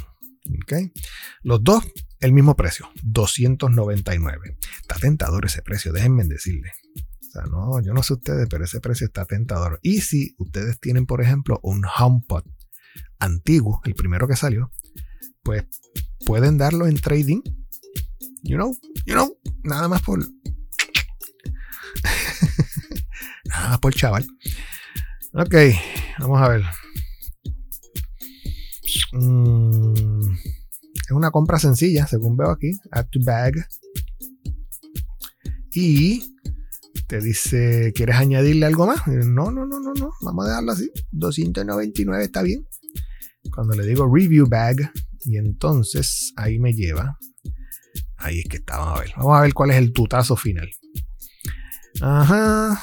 ¿Okay? 0.63 0.93
Los 1.43 1.63
dos, 1.63 1.85
el 2.21 2.33
mismo 2.33 2.57
precio, 2.57 2.89
299. 3.03 4.59
Está 4.81 4.97
tentador 4.97 5.45
ese 5.47 5.63
precio, 5.63 5.93
déjenme 5.93 6.25
decirle. 6.25 6.73
O 6.97 7.31
sea, 7.31 7.43
no, 7.43 7.83
yo 7.83 7.93
no 7.93 8.03
sé 8.03 8.15
ustedes, 8.15 8.47
pero 8.49 8.65
ese 8.65 8.81
precio 8.81 9.07
está 9.07 9.25
tentador. 9.27 9.79
Y 9.83 10.01
si 10.01 10.35
ustedes 10.39 10.81
tienen, 10.81 11.07
por 11.07 11.21
ejemplo, 11.21 11.61
un 11.63 11.85
HomePod 11.85 12.45
antiguo, 13.19 13.81
el 13.85 13.95
primero 13.95 14.27
que 14.27 14.37
salió, 14.37 14.71
pues 15.43 15.65
pueden 16.25 16.59
darlo 16.59 16.87
en 16.87 16.97
trading. 16.97 17.43
You 18.43 18.57
know, 18.57 18.77
you 19.05 19.15
know, 19.15 19.37
nada 19.63 19.89
más 19.89 20.03
por. 20.03 20.21
nada 23.45 23.69
más 23.71 23.79
por 23.79 23.95
chaval. 23.95 24.27
Ok, 25.35 25.55
vamos 26.19 26.41
a 26.41 26.49
ver. 26.49 26.63
Mm, 29.13 30.18
es 31.09 31.13
una 31.13 31.31
compra 31.31 31.59
sencilla, 31.59 32.07
según 32.07 32.37
veo 32.37 32.51
aquí. 32.51 32.73
Add 32.91 33.07
to 33.11 33.21
bag. 33.25 33.55
Y 35.73 36.23
te 37.07 37.21
dice, 37.21 37.95
¿quieres 37.95 38.17
añadirle 38.17 38.67
algo 38.67 38.87
más? 38.87 39.07
No, 39.07 39.51
no, 39.51 39.65
no, 39.65 39.81
no, 39.81 39.95
no. 39.95 40.11
Vamos 40.21 40.45
a 40.45 40.49
dejarlo 40.49 40.73
así. 40.73 40.91
299 41.13 42.25
está 42.25 42.43
bien. 42.43 42.67
Cuando 43.55 43.75
le 43.75 43.87
digo 43.87 44.07
review 44.15 44.47
bag, 44.47 44.93
y 45.25 45.39
entonces 45.39 46.35
ahí 46.37 46.59
me 46.59 46.75
lleva. 46.75 47.19
Ahí 48.19 48.41
es 48.41 48.49
que 48.51 48.59
está, 48.59 48.77
vamos 48.77 48.99
a 48.99 49.03
ver. 49.03 49.13
Vamos 49.17 49.39
a 49.39 49.41
ver 49.41 49.55
cuál 49.55 49.71
es 49.71 49.77
el 49.77 49.95
tutazo 49.95 50.37
final. 50.37 50.69
Ajá. 52.03 52.83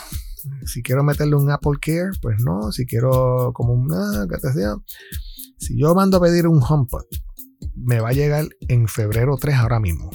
Si 0.65 0.81
quiero 0.81 1.03
meterle 1.03 1.35
un 1.35 1.51
Apple 1.51 1.77
Care, 1.79 2.09
pues 2.23 2.39
no. 2.41 2.71
Si 2.71 2.87
quiero 2.87 3.51
como 3.53 3.87
te 4.41 4.51
sea. 4.51 4.77
Si 5.59 5.79
yo 5.79 5.93
mando 5.93 6.17
a 6.17 6.21
pedir 6.21 6.47
un 6.47 6.61
HomePod, 6.63 7.03
me 7.75 7.99
va 7.99 8.09
a 8.09 8.13
llegar 8.13 8.47
en 8.67 8.87
febrero 8.87 9.37
3 9.37 9.55
ahora 9.55 9.79
mismo. 9.79 10.11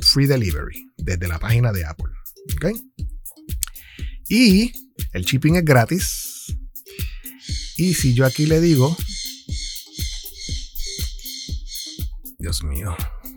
Free 0.00 0.26
delivery 0.26 0.92
desde 0.98 1.28
la 1.28 1.38
página 1.38 1.72
de 1.72 1.84
Apple. 1.84 2.12
¿Ok? 2.56 2.76
Y 4.28 4.72
el 5.12 5.24
shipping 5.24 5.56
es 5.56 5.64
gratis. 5.64 6.56
Y 7.76 7.94
si 7.94 8.14
yo 8.14 8.26
aquí 8.26 8.46
le 8.46 8.60
digo, 8.60 8.96
Dios 12.38 12.62
mío, 12.64 12.94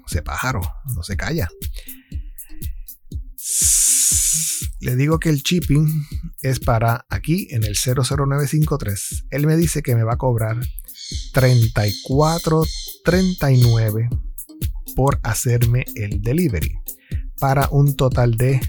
ese 0.08 0.22
pájaro 0.22 0.62
no 0.96 1.04
se 1.04 1.18
calla. 1.18 1.50
le 4.86 4.96
digo 4.96 5.20
que 5.20 5.30
el 5.30 5.42
shipping 5.42 6.06
es 6.44 6.60
para 6.60 7.06
aquí 7.10 7.48
en 7.50 7.64
el 7.64 7.76
00953. 7.76 9.26
Él 9.32 9.48
me 9.48 9.58
dice 9.58 9.82
que 9.82 9.96
me 9.96 10.04
va 10.04 10.14
a 10.14 10.18
cobrar 10.18 10.60
34.39 13.06 14.10
por 14.96 15.20
hacerme 15.22 15.86
el 15.96 16.22
delivery 16.22 16.80
para 17.40 17.70
un 17.70 17.96
total 17.96 18.36
de 18.36 18.60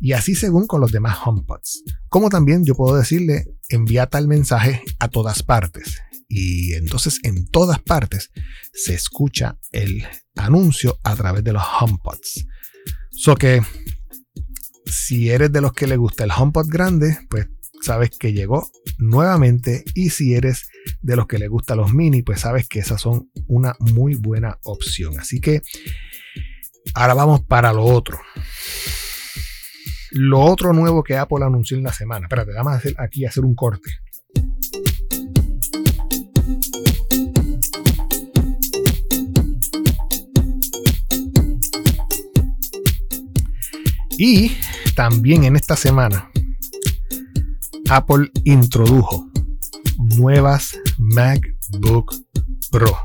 Y 0.00 0.12
así 0.12 0.34
según 0.34 0.66
con 0.66 0.80
los 0.80 0.92
demás 0.92 1.18
HomePods. 1.24 1.84
Como 2.08 2.28
también 2.28 2.64
yo 2.64 2.74
puedo 2.74 2.96
decirle, 2.96 3.44
envía 3.68 4.06
tal 4.06 4.28
mensaje 4.28 4.82
a 4.98 5.08
todas 5.08 5.42
partes. 5.42 6.00
Y 6.28 6.74
entonces 6.74 7.20
en 7.22 7.46
todas 7.48 7.80
partes 7.80 8.30
se 8.72 8.94
escucha 8.94 9.58
el 9.72 10.04
anuncio 10.34 10.98
a 11.04 11.14
través 11.14 11.44
de 11.44 11.52
los 11.52 11.62
HomePods. 11.80 12.46
So 13.10 13.36
que 13.36 13.62
si 14.86 15.30
eres 15.30 15.52
de 15.52 15.60
los 15.60 15.72
que 15.72 15.86
le 15.86 15.96
gusta 15.96 16.24
el 16.24 16.30
HomePod 16.30 16.68
grande, 16.68 17.18
pues 17.30 17.48
sabes 17.82 18.10
que 18.18 18.32
llegó 18.32 18.70
nuevamente. 18.98 19.84
Y 19.94 20.10
si 20.10 20.34
eres 20.34 20.68
de 21.00 21.16
los 21.16 21.26
que 21.26 21.38
le 21.38 21.48
gustan 21.48 21.78
los 21.78 21.92
mini, 21.92 22.22
pues 22.22 22.40
sabes 22.40 22.68
que 22.68 22.80
esas 22.80 23.00
son 23.00 23.30
una 23.46 23.76
muy 23.78 24.14
buena 24.14 24.58
opción. 24.64 25.18
Así 25.18 25.40
que 25.40 25.62
ahora 26.94 27.14
vamos 27.14 27.42
para 27.44 27.72
lo 27.72 27.84
otro. 27.84 28.18
Lo 30.18 30.40
otro 30.40 30.72
nuevo 30.72 31.04
que 31.04 31.14
Apple 31.14 31.44
anunció 31.44 31.76
en 31.76 31.82
la 31.82 31.92
semana. 31.92 32.24
Espérate, 32.24 32.52
vamos 32.54 32.72
a 32.72 32.76
hacer 32.76 32.94
aquí 32.96 33.26
hacer 33.26 33.44
un 33.44 33.54
corte. 33.54 33.90
Y 44.16 44.56
también 44.94 45.44
en 45.44 45.54
esta 45.54 45.76
semana, 45.76 46.30
Apple 47.90 48.30
introdujo 48.44 49.30
nuevas 49.98 50.78
MacBook 50.96 52.14
Pro. 52.70 52.96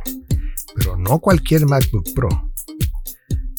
Pero 0.75 0.95
no 0.95 1.19
cualquier 1.19 1.65
MacBook 1.65 2.05
Pro. 2.15 2.29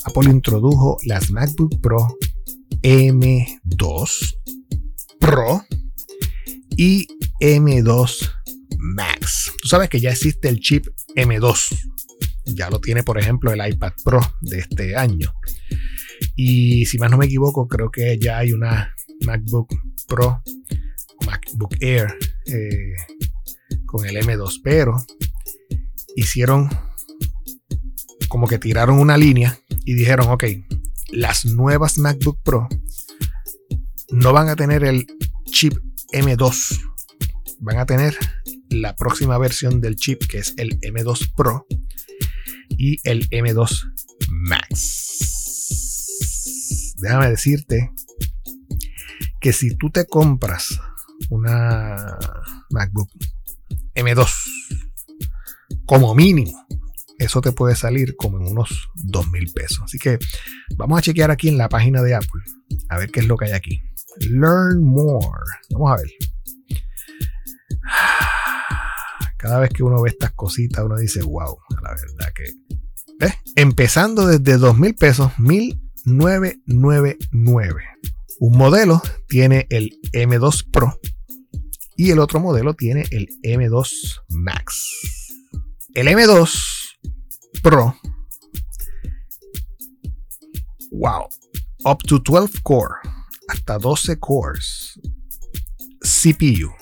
Apple 0.07 0.31
introdujo 0.31 0.97
las 1.05 1.31
MacBook 1.31 1.79
Pro 1.83 2.17
M2 2.83 4.37
Pro 5.21 5.65
y 6.77 7.07
M2 7.41 8.31
Max. 8.79 9.53
Tú 9.63 9.69
sabes 9.69 9.89
que 9.89 10.01
ya 10.01 10.11
existe 10.11 10.49
el 10.49 10.59
chip 10.59 10.87
M2. 11.15 11.91
Ya 12.47 12.71
lo 12.71 12.81
tiene, 12.81 13.05
por 13.05 13.19
ejemplo, 13.19 13.53
el 13.53 13.67
iPad 13.67 13.93
Pro 14.05 14.21
de 14.41 14.59
este 14.59 14.97
año. 14.97 15.33
Y 16.35 16.87
si 16.87 16.99
más 16.99 17.11
no 17.11 17.19
me 17.19 17.27
equivoco, 17.27 17.69
creo 17.69 17.91
que 17.91 18.19
ya 18.19 18.39
hay 18.39 18.53
una 18.53 18.95
MacBook 19.25 19.69
Pro, 20.09 20.43
MacBook 21.25 21.77
Air 21.81 22.13
eh, 22.47 22.97
con 23.87 24.07
el 24.07 24.17
M2. 24.17 24.61
Pero 24.65 24.97
hicieron 26.17 26.69
como 28.29 28.47
que 28.47 28.59
tiraron 28.59 28.99
una 28.99 29.17
línea 29.17 29.59
y 29.85 29.95
dijeron, 29.95 30.29
ok, 30.31 30.45
las 31.13 31.45
nuevas 31.45 31.99
MacBook 31.99 32.41
Pro 32.43 32.69
no 34.11 34.33
van 34.33 34.49
a 34.49 34.57
tener 34.57 34.83
el 34.83 35.07
chip 35.45 35.75
M2. 36.13 36.81
Van 37.61 37.79
a 37.79 37.87
tener 37.87 38.17
la 38.71 38.97
próxima 38.97 39.39
versión 39.39 39.81
del 39.81 39.97
chip 39.97 40.23
que 40.27 40.39
es 40.39 40.55
el 40.57 40.81
M2 40.81 41.33
Pro 41.37 41.67
y 42.71 42.99
el 43.05 43.29
M2 43.31 43.93
Max. 44.31 44.89
Déjame 46.97 47.29
decirte 47.29 47.93
que 49.41 49.53
si 49.53 49.77
tú 49.77 49.91
te 49.91 50.07
compras 50.07 50.81
una 51.31 52.19
MacBook 52.71 53.11
M2 53.95 54.29
como 55.85 56.15
mínimo 56.15 56.67
eso 57.25 57.41
te 57.41 57.53
puede 57.53 57.77
salir 57.77 58.17
como 58.17 58.39
en 58.39 58.47
unos 58.47 58.91
2 58.95 59.31
mil 59.31 59.53
pesos. 59.53 59.83
Así 59.85 59.99
que 59.99 60.19
vamos 60.77 60.99
a 60.99 61.03
chequear 61.03 61.31
aquí 61.31 61.49
en 61.49 61.59
la 61.59 61.69
página 61.69 62.03
de 62.03 62.15
Apple 62.15 62.41
a 62.89 62.99
ver 62.99 63.11
qué 63.11 63.21
es 63.21 63.27
lo 63.27 63.37
que 63.37 63.45
hay 63.47 63.53
aquí. 63.53 63.83
Learn 64.29 64.83
more. 64.83 65.45
Vamos 65.71 65.93
a 65.93 65.97
ver. 65.97 66.11
Cada 69.39 69.61
vez 69.61 69.71
que 69.71 69.83
uno 69.83 70.03
ve 70.03 70.11
estas 70.11 70.33
cositas, 70.33 70.85
uno 70.85 70.97
dice, 70.97 71.23
wow, 71.23 71.57
la 71.83 71.95
verdad 71.95 72.31
que. 72.35 72.45
¿eh? 73.27 73.33
Empezando 73.57 74.27
desde 74.27 74.59
2 74.59 74.79
mil 74.79 74.95
pesos, 74.95 75.33
1999. 75.39 77.87
Un 78.41 78.59
modelo 78.59 79.01
tiene 79.29 79.67
el 79.71 79.99
M2 80.13 80.71
Pro 80.71 81.01
y 81.97 82.11
el 82.11 82.19
otro 82.19 82.41
modelo 82.41 82.75
tiene 82.75 83.05
el 83.11 83.29
M2 83.45 84.23
Max. 84.29 84.91
El 85.95 86.09
M2 86.09 86.82
Pro. 87.61 87.95
Wow. 90.91 91.29
Up 91.85 92.03
to 92.05 92.19
12 92.21 92.63
core. 92.63 93.01
Hasta 93.49 93.79
12 93.79 94.19
cores. 94.19 95.01
CPU. 96.01 96.73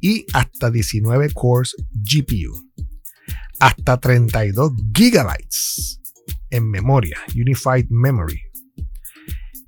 Y 0.00 0.26
hasta 0.32 0.70
19 0.70 1.30
cores 1.32 1.74
GPU. 1.92 2.54
Hasta 3.60 3.98
32 3.98 4.72
gigabytes 4.92 6.00
en 6.50 6.70
memoria, 6.70 7.18
Unified 7.34 7.86
Memory, 7.88 8.42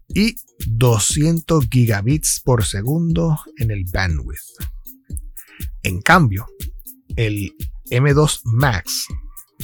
y 0.09 0.37
200 0.66 1.68
gigabits 1.71 2.40
por 2.44 2.64
segundo 2.64 3.38
en 3.59 3.71
el 3.71 3.85
bandwidth. 3.92 4.40
En 5.83 6.01
cambio, 6.01 6.47
el 7.16 7.55
M2 7.90 8.40
Max, 8.44 9.07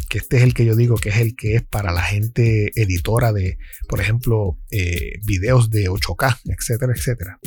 que 0.09 0.19
este 0.19 0.39
es 0.39 0.43
el 0.43 0.55
que 0.55 0.65
yo 0.65 0.75
digo 0.75 0.97
que 0.97 1.11
es 1.11 1.17
el 1.17 1.37
que 1.37 1.57
es 1.57 1.63
para 1.63 1.93
la 1.93 2.03
gente 2.03 2.73
editora 2.81 3.33
de, 3.33 3.59
por 3.89 4.01
ejemplo, 4.01 4.59
eh, 4.71 5.21
videos 5.25 5.71
de 5.71 5.89
8K, 5.89 6.41
etcétera, 6.47 6.93
etcétera. 6.97 7.39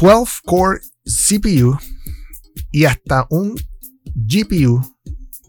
12 0.00 0.32
core 0.44 0.80
CPU 1.04 1.78
y 2.70 2.84
hasta 2.84 3.26
un 3.30 3.56
GPU 4.14 4.80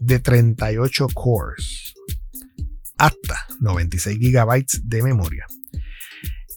de 0.00 0.18
38 0.18 1.08
cores, 1.14 1.94
hasta 2.96 3.46
96 3.60 4.18
GB 4.18 4.66
de 4.84 5.02
memoria 5.02 5.46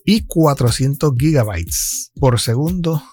y 0.05 0.25
400 0.25 1.13
GB 1.15 1.65
por 2.19 2.39
segundo 2.39 3.03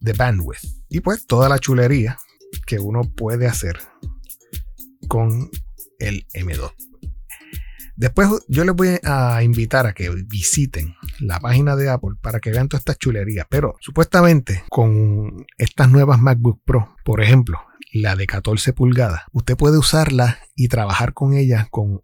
de 0.00 0.12
bandwidth. 0.12 0.64
Y 0.88 1.00
pues 1.00 1.26
toda 1.26 1.48
la 1.48 1.58
chulería 1.58 2.18
que 2.66 2.78
uno 2.78 3.02
puede 3.02 3.46
hacer 3.46 3.78
con 5.08 5.50
el 5.98 6.26
M2. 6.34 6.72
Después 7.96 8.28
yo 8.46 8.64
les 8.64 8.76
voy 8.76 9.00
a 9.02 9.42
invitar 9.42 9.86
a 9.86 9.92
que 9.92 10.08
visiten 10.28 10.94
la 11.18 11.40
página 11.40 11.74
de 11.74 11.90
Apple 11.90 12.12
para 12.20 12.38
que 12.38 12.50
vean 12.50 12.68
todas 12.68 12.82
estas 12.82 12.98
chulerías. 12.98 13.46
Pero 13.50 13.74
supuestamente 13.80 14.62
con 14.70 15.44
estas 15.58 15.90
nuevas 15.90 16.20
MacBook 16.20 16.62
Pro, 16.64 16.96
por 17.04 17.20
ejemplo, 17.20 17.60
la 17.92 18.14
de 18.14 18.28
14 18.28 18.72
pulgadas, 18.72 19.22
usted 19.32 19.56
puede 19.56 19.78
usarla 19.78 20.38
y 20.54 20.68
trabajar 20.68 21.12
con 21.12 21.34
ella 21.34 21.66
con 21.70 22.02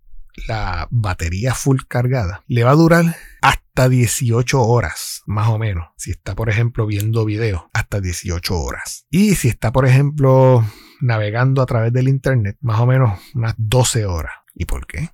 la 0.49 0.89
batería 0.91 1.55
full 1.55 1.83
cargada. 1.87 2.43
Le 2.49 2.65
va 2.65 2.73
a 2.73 2.77
durar 2.77 3.17
hasta 3.41 3.64
18 3.75 4.63
horas, 4.63 5.23
más 5.27 5.49
o 5.49 5.59
menos. 5.59 5.89
Si 5.97 6.13
está, 6.13 6.35
por 6.35 6.49
ejemplo, 6.49 6.87
viendo 6.87 7.25
videos, 7.25 7.65
hasta 7.73 8.01
18 8.01 8.57
horas. 8.57 9.07
Y 9.11 9.35
si 9.35 9.49
está, 9.49 9.73
por 9.73 9.87
ejemplo, 9.87 10.65
navegando 11.01 11.61
a 11.61 11.67
través 11.67 11.93
del 11.93 12.09
internet, 12.09 12.57
más 12.61 12.81
o 12.81 12.87
menos 12.87 13.19
unas 13.35 13.55
12 13.59 14.07
horas. 14.07 14.33
¿Y 14.55 14.65
por 14.65 14.87
qué? 14.87 15.11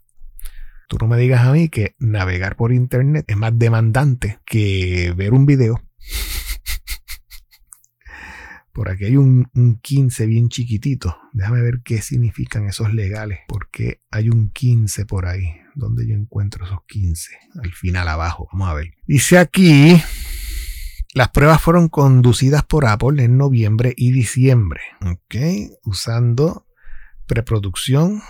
Tú 0.89 0.99
no 1.01 1.07
me 1.07 1.17
digas 1.17 1.47
a 1.47 1.53
mí 1.53 1.69
que 1.69 1.95
navegar 1.99 2.57
por 2.57 2.73
internet 2.73 3.25
es 3.29 3.37
más 3.37 3.59
demandante 3.59 4.41
que 4.45 5.15
ver 5.17 5.33
un 5.33 5.47
video. 5.47 5.83
Por 8.73 8.89
aquí 8.89 9.05
hay 9.05 9.17
un, 9.17 9.49
15 9.83 10.27
bien 10.27 10.49
chiquitito. 10.49 11.17
Déjame 11.33 11.61
ver 11.61 11.81
qué 11.85 12.01
significan 12.03 12.67
esos 12.67 12.95
legales. 12.95 13.41
Porque 13.49 14.01
hay 14.11 14.31
un 14.31 14.51
15 14.51 15.07
por 15.07 15.27
ahí. 15.27 15.60
¿Dónde 15.75 16.07
yo 16.07 16.15
encuentro 16.15 16.65
esos 16.65 16.81
15? 16.87 17.31
Al 17.63 17.73
final 17.73 18.09
abajo. 18.09 18.49
Vamos 18.53 18.69
a 18.69 18.75
ver. 18.75 18.95
Dice 19.07 19.39
aquí. 19.39 20.01
Las 21.13 21.31
pruebas 21.31 21.61
fueron 21.61 21.89
conducidas 21.89 22.65
por 22.65 22.87
Apple 22.87 23.23
en 23.25 23.37
noviembre 23.37 23.95
y 23.97 24.13
diciembre. 24.13 24.81
Ok. 25.01 25.37
Usando 25.85 26.67
preproducción 27.27 28.23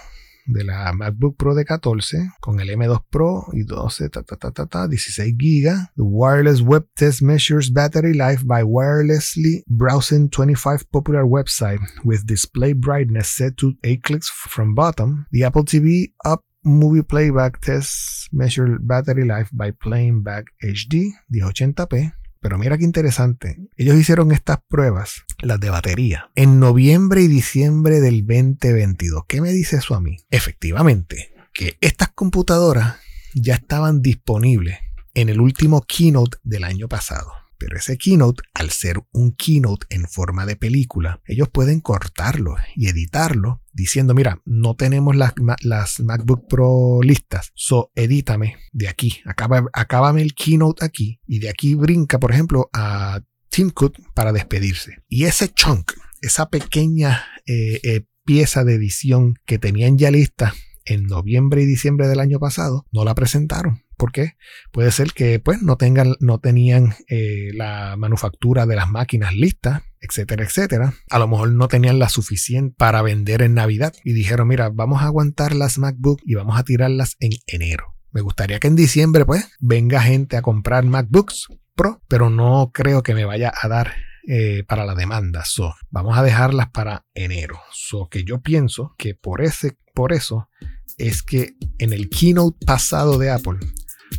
de 0.46 0.64
la 0.64 0.92
MacBook 0.92 1.37
Pro 1.37 1.55
de 1.55 1.64
14 1.64 2.33
con 2.40 2.61
el 2.61 2.70
M2 2.70 3.05
Pro 3.11 3.46
y 3.53 3.64
12, 3.64 4.09
ta, 4.09 4.22
ta, 4.22 4.37
ta, 4.37 4.66
ta, 4.66 4.88
16 4.88 5.37
GB. 5.37 5.90
The 5.96 6.03
wireless 6.03 6.61
web 6.61 6.87
test 6.94 7.22
measures 7.22 7.70
battery 7.70 8.14
life 8.14 8.44
by 8.44 8.62
wirelessly 8.62 9.62
browsing 9.66 10.29
25 10.29 10.90
popular 10.90 11.24
websites 11.24 11.81
with 12.05 12.26
display 12.26 12.72
brightness 12.72 13.29
set 13.29 13.57
to 13.59 13.74
8 13.85 14.03
clicks 14.03 14.31
from 14.31 14.74
bottom. 14.74 15.26
The 15.33 15.44
Apple 15.44 15.64
TV 15.64 16.12
Up 16.24 16.42
Movie 16.62 17.03
Playback 17.03 17.61
test 17.61 18.33
measure 18.33 18.77
battery 18.81 19.27
life 19.27 19.51
by 19.53 19.73
playing 19.73 20.23
back 20.23 20.46
HD 20.61 21.12
1080p 21.31 22.14
pero 22.40 22.59
mira 22.59 22.79
qué 22.79 22.85
interesante. 22.85 23.59
Ellos 23.77 23.96
hicieron 23.96 24.33
estas 24.33 24.59
pruebas, 24.66 25.25
las 25.40 25.61
de 25.61 25.70
batería, 25.70 26.31
en 26.35 26.59
noviembre 26.59 27.20
y 27.23 27.29
diciembre 27.29 28.01
del 28.01 28.27
2022. 28.27 29.25
¿Qué 29.29 29.42
me 29.42 29.53
dice 29.53 29.77
eso 29.77 29.94
a 29.94 30.01
mí? 30.01 30.16
Efectivamente, 30.31 31.35
que 31.53 31.77
estas 31.83 32.09
computadoras 32.09 32.96
ya 33.35 33.55
estaban 33.55 34.01
disponibles 34.01 34.79
en 35.12 35.29
el 35.29 35.40
último 35.40 35.83
keynote 35.83 36.38
del 36.42 36.64
año 36.64 36.88
pasado. 36.88 37.39
Pero 37.61 37.77
ese 37.77 37.99
keynote, 37.99 38.42
al 38.55 38.70
ser 38.70 39.03
un 39.12 39.33
keynote 39.33 39.87
en 39.90 40.09
forma 40.09 40.46
de 40.46 40.57
película, 40.57 41.20
ellos 41.27 41.51
pueden 41.51 41.81
cortarlo 41.81 42.57
y 42.75 42.88
editarlo 42.88 43.62
diciendo, 43.75 44.14
mira, 44.14 44.40
no 44.46 44.77
tenemos 44.77 45.14
las, 45.14 45.35
las 45.61 46.01
MacBook 46.01 46.49
Pro 46.49 47.01
listas, 47.03 47.53
so 47.55 47.92
edítame 47.94 48.57
de 48.73 48.88
aquí, 48.88 49.20
acaba, 49.27 49.66
acábame 49.75 50.23
el 50.23 50.35
keynote 50.35 50.87
aquí 50.87 51.20
y 51.27 51.40
de 51.40 51.51
aquí 51.51 51.75
brinca, 51.75 52.18
por 52.18 52.33
ejemplo, 52.33 52.70
a 52.73 53.20
Tim 53.51 53.68
Cook 53.68 53.99
para 54.14 54.33
despedirse. 54.33 54.96
Y 55.07 55.25
ese 55.25 55.51
chunk, 55.51 55.92
esa 56.23 56.49
pequeña 56.49 57.27
eh, 57.44 57.79
eh, 57.83 58.07
pieza 58.25 58.64
de 58.64 58.75
edición 58.75 59.35
que 59.44 59.59
tenían 59.59 59.99
ya 59.99 60.11
lista 60.11 60.55
en 60.87 61.05
noviembre 61.05 61.62
y 61.62 61.66
diciembre 61.66 62.09
del 62.09 62.20
año 62.20 62.38
pasado, 62.38 62.87
no 62.90 63.05
la 63.05 63.14
presentaron 63.14 63.83
¿Por 64.01 64.13
qué? 64.13 64.39
Puede 64.73 64.93
ser 64.93 65.13
que 65.13 65.41
pues 65.41 65.61
no 65.61 65.77
tengan, 65.77 66.15
no 66.21 66.39
tenían 66.39 66.95
eh, 67.07 67.51
la 67.53 67.97
manufactura 67.99 68.65
de 68.65 68.75
las 68.75 68.89
máquinas 68.89 69.35
listas, 69.35 69.83
etcétera, 70.01 70.43
etcétera. 70.43 70.95
A 71.11 71.19
lo 71.19 71.29
mejor 71.29 71.53
no 71.53 71.69
tenían 71.69 71.99
la 71.99 72.09
suficiente 72.09 72.75
para 72.79 73.03
vender 73.03 73.43
en 73.43 73.53
Navidad 73.53 73.93
y 74.03 74.15
dijeron, 74.15 74.49
mira, 74.49 74.71
vamos 74.71 75.03
a 75.03 75.05
aguantar 75.05 75.55
las 75.55 75.77
MacBook 75.77 76.23
y 76.25 76.35
vamos 76.35 76.59
a 76.59 76.65
tirarlas 76.65 77.17
en 77.21 77.33
enero. 77.47 77.95
Me 78.11 78.23
gustaría 78.23 78.59
que 78.59 78.69
en 78.69 78.77
diciembre 78.77 79.27
pues 79.27 79.47
venga 79.61 80.01
gente 80.01 80.39
a 80.39 80.43
comprar 80.43 80.83
MacBooks 80.87 81.49
Pro, 81.75 82.01
pero 82.09 82.31
no 82.31 82.71
creo 82.73 83.03
que 83.03 83.13
me 83.13 83.27
vaya 83.27 83.53
a 83.55 83.69
dar 83.69 83.93
eh, 84.27 84.65
para 84.67 84.87
la 84.87 84.95
demanda. 84.95 85.45
So, 85.45 85.75
vamos 85.91 86.17
a 86.17 86.23
dejarlas 86.23 86.71
para 86.71 87.05
enero. 87.13 87.61
So, 87.71 88.09
que 88.09 88.25
yo 88.25 88.41
pienso 88.41 88.95
que 88.97 89.15
por, 89.15 89.43
ese, 89.43 89.77
por 89.93 90.15
eso 90.15 90.49
es 90.97 91.23
que 91.23 91.53
en 91.77 91.93
el 91.93 92.09
keynote 92.09 92.65
pasado 92.65 93.19
de 93.19 93.31
Apple 93.31 93.59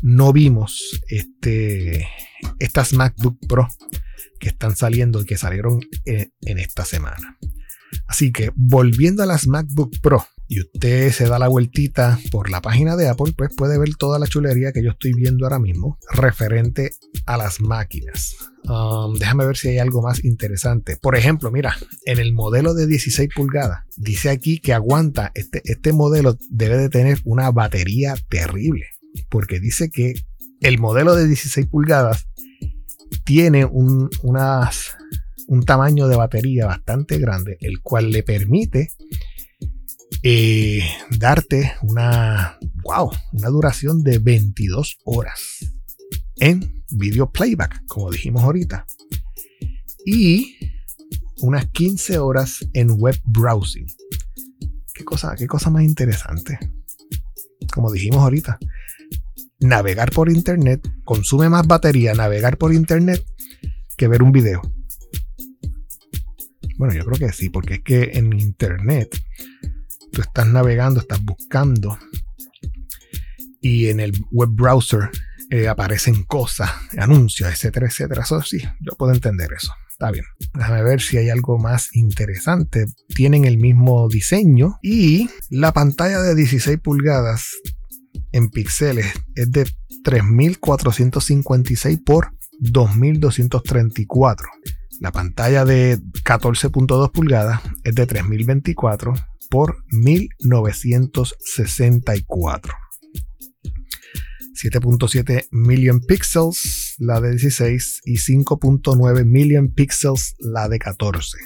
no 0.01 0.33
vimos 0.33 1.01
este, 1.09 2.07
estas 2.59 2.93
MacBook 2.93 3.37
Pro 3.47 3.67
que 4.39 4.49
están 4.49 4.75
saliendo 4.75 5.21
y 5.21 5.25
que 5.25 5.37
salieron 5.37 5.79
en, 6.05 6.33
en 6.41 6.59
esta 6.59 6.85
semana. 6.85 7.37
Así 8.07 8.31
que 8.31 8.51
volviendo 8.55 9.23
a 9.23 9.25
las 9.25 9.47
MacBook 9.47 9.99
Pro, 10.01 10.25
y 10.51 10.59
usted 10.59 11.13
se 11.13 11.29
da 11.29 11.39
la 11.39 11.47
vueltita 11.47 12.19
por 12.29 12.49
la 12.49 12.61
página 12.61 12.97
de 12.97 13.07
Apple, 13.07 13.31
pues 13.37 13.51
puede 13.55 13.79
ver 13.79 13.95
toda 13.95 14.19
la 14.19 14.27
chulería 14.27 14.73
que 14.73 14.83
yo 14.83 14.91
estoy 14.91 15.13
viendo 15.13 15.45
ahora 15.45 15.59
mismo 15.59 15.97
referente 16.11 16.91
a 17.25 17.37
las 17.37 17.61
máquinas. 17.61 18.35
Um, 18.65 19.17
déjame 19.17 19.45
ver 19.45 19.55
si 19.55 19.69
hay 19.69 19.77
algo 19.77 20.01
más 20.01 20.25
interesante. 20.25 20.97
Por 20.97 21.15
ejemplo, 21.15 21.51
mira, 21.51 21.77
en 22.03 22.19
el 22.19 22.33
modelo 22.33 22.73
de 22.73 22.85
16 22.85 23.29
pulgadas, 23.33 23.85
dice 23.95 24.29
aquí 24.29 24.59
que 24.59 24.73
aguanta, 24.73 25.31
este, 25.35 25.61
este 25.63 25.93
modelo 25.93 26.37
debe 26.49 26.75
de 26.75 26.89
tener 26.89 27.19
una 27.23 27.49
batería 27.51 28.15
terrible 28.29 28.87
porque 29.29 29.59
dice 29.59 29.89
que 29.89 30.13
el 30.61 30.79
modelo 30.79 31.15
de 31.15 31.27
16 31.27 31.67
pulgadas 31.67 32.27
tiene 33.25 33.65
un, 33.65 34.09
un 34.21 35.63
tamaño 35.65 36.07
de 36.07 36.15
batería 36.15 36.67
bastante 36.67 37.17
grande, 37.19 37.57
el 37.61 37.81
cual 37.81 38.11
le 38.11 38.23
permite 38.23 38.89
eh, 40.23 40.83
darte 41.17 41.73
una, 41.81 42.59
wow, 42.83 43.11
una 43.33 43.49
duración 43.49 44.03
de 44.03 44.19
22 44.19 44.99
horas 45.05 45.65
en 46.37 46.83
video 46.91 47.31
playback, 47.31 47.85
como 47.87 48.11
dijimos 48.11 48.43
ahorita, 48.43 48.85
y 50.05 50.57
unas 51.41 51.67
15 51.71 52.19
horas 52.19 52.67
en 52.73 52.91
web 52.91 53.19
browsing. 53.23 53.87
Qué 54.93 55.03
cosa, 55.03 55.35
qué 55.35 55.47
cosa 55.47 55.69
más 55.69 55.83
interesante. 55.83 56.59
Como 57.73 57.91
dijimos 57.91 58.19
ahorita, 58.19 58.59
navegar 59.61 60.11
por 60.11 60.29
internet 60.29 60.81
consume 61.05 61.49
más 61.49 61.65
batería 61.65 62.13
navegar 62.13 62.57
por 62.57 62.73
internet 62.73 63.23
que 63.95 64.07
ver 64.07 64.23
un 64.23 64.31
video. 64.31 64.61
Bueno, 66.77 66.95
yo 66.95 67.05
creo 67.05 67.29
que 67.29 67.33
sí, 67.33 67.49
porque 67.49 67.75
es 67.75 67.81
que 67.83 68.11
en 68.13 68.33
internet 68.33 69.15
tú 70.11 70.21
estás 70.21 70.47
navegando, 70.47 70.99
estás 70.99 71.23
buscando 71.23 71.97
y 73.61 73.89
en 73.89 73.99
el 73.99 74.13
web 74.31 74.49
browser 74.49 75.11
eh, 75.51 75.67
aparecen 75.67 76.23
cosas, 76.23 76.71
anuncios, 76.97 77.51
etcétera, 77.51 77.85
etcétera. 77.85 78.23
Eso 78.23 78.41
sí, 78.41 78.59
yo 78.79 78.93
puedo 78.97 79.13
entender 79.13 79.49
eso. 79.55 79.71
Está 79.91 80.09
bien. 80.09 80.25
Déjame 80.55 80.81
ver 80.81 81.01
si 81.01 81.17
hay 81.17 81.29
algo 81.29 81.59
más 81.59 81.95
interesante. 81.95 82.87
Tienen 83.09 83.45
el 83.45 83.59
mismo 83.59 84.09
diseño 84.09 84.79
y 84.81 85.29
la 85.51 85.73
pantalla 85.73 86.21
de 86.21 86.33
16 86.33 86.79
pulgadas 86.79 87.51
en 88.31 88.49
píxeles 88.49 89.05
es 89.35 89.51
de 89.51 89.69
3456 90.03 91.99
por 92.05 92.31
2234. 92.59 94.47
La 94.99 95.11
pantalla 95.11 95.65
de 95.65 95.99
14.2 96.23 97.11
pulgadas 97.11 97.59
es 97.83 97.95
de 97.95 98.05
3024 98.05 99.15
por 99.49 99.83
1964. 99.89 102.75
7.7 104.53 105.47
million 105.51 106.01
pixels 106.01 106.95
la 106.99 107.19
de 107.19 107.31
16 107.31 108.01
y 108.05 108.17
5.9 108.17 109.25
million 109.25 109.73
pixels 109.73 110.35
la 110.39 110.69
de 110.69 110.77
14. 110.77 111.39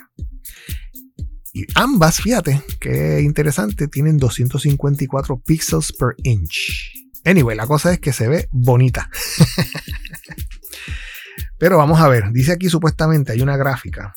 Y 1.56 1.66
ambas, 1.76 2.18
fíjate, 2.18 2.62
qué 2.82 3.22
interesante, 3.22 3.88
tienen 3.88 4.18
254 4.18 5.40
pixels 5.40 5.94
per 5.94 6.14
inch. 6.24 6.92
Anyway, 7.24 7.56
la 7.56 7.66
cosa 7.66 7.94
es 7.94 8.00
que 8.00 8.12
se 8.12 8.28
ve 8.28 8.50
bonita. 8.52 9.10
Pero 11.58 11.78
vamos 11.78 12.02
a 12.02 12.10
ver, 12.10 12.34
dice 12.34 12.52
aquí 12.52 12.68
supuestamente 12.68 13.32
hay 13.32 13.42
una 13.42 13.56
gráfica 13.56 14.14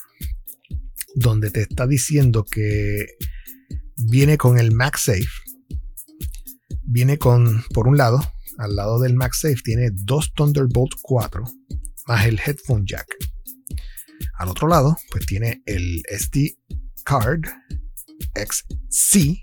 donde 1.14 1.52
te 1.52 1.62
está 1.62 1.86
diciendo 1.86 2.44
que 2.44 3.06
viene 3.96 4.36
con 4.36 4.58
el 4.58 4.72
MagSafe. 4.72 5.28
Viene 6.82 7.18
con, 7.18 7.62
por 7.72 7.86
un 7.86 7.96
lado, 7.96 8.20
al 8.58 8.74
lado 8.74 8.98
del 8.98 9.14
MagSafe 9.14 9.62
tiene 9.62 9.90
dos 9.92 10.32
Thunderbolt 10.34 10.94
4 11.02 11.44
más 12.08 12.26
el 12.26 12.40
headphone 12.44 12.84
jack. 12.84 13.06
Al 14.38 14.48
otro 14.48 14.66
lado, 14.66 14.96
pues 15.12 15.24
tiene 15.24 15.62
el 15.66 16.02
SD 16.10 16.56
card 17.08 17.46
XC, 18.34 19.42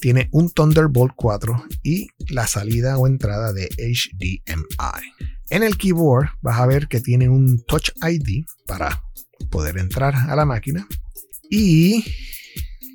tiene 0.00 0.28
un 0.32 0.50
Thunderbolt 0.50 1.12
4 1.14 1.54
y 1.84 2.08
la 2.30 2.48
salida 2.48 2.98
o 2.98 3.06
entrada 3.06 3.52
de 3.52 3.68
HDMI. 3.78 5.14
En 5.50 5.62
el 5.62 5.78
keyboard 5.78 6.30
vas 6.42 6.58
a 6.58 6.66
ver 6.66 6.88
que 6.88 7.00
tiene 7.00 7.28
un 7.28 7.62
Touch 7.64 7.90
ID 8.02 8.44
para 8.66 9.04
poder 9.52 9.78
entrar 9.78 10.16
a 10.16 10.34
la 10.34 10.44
máquina 10.44 10.84
y 11.48 12.04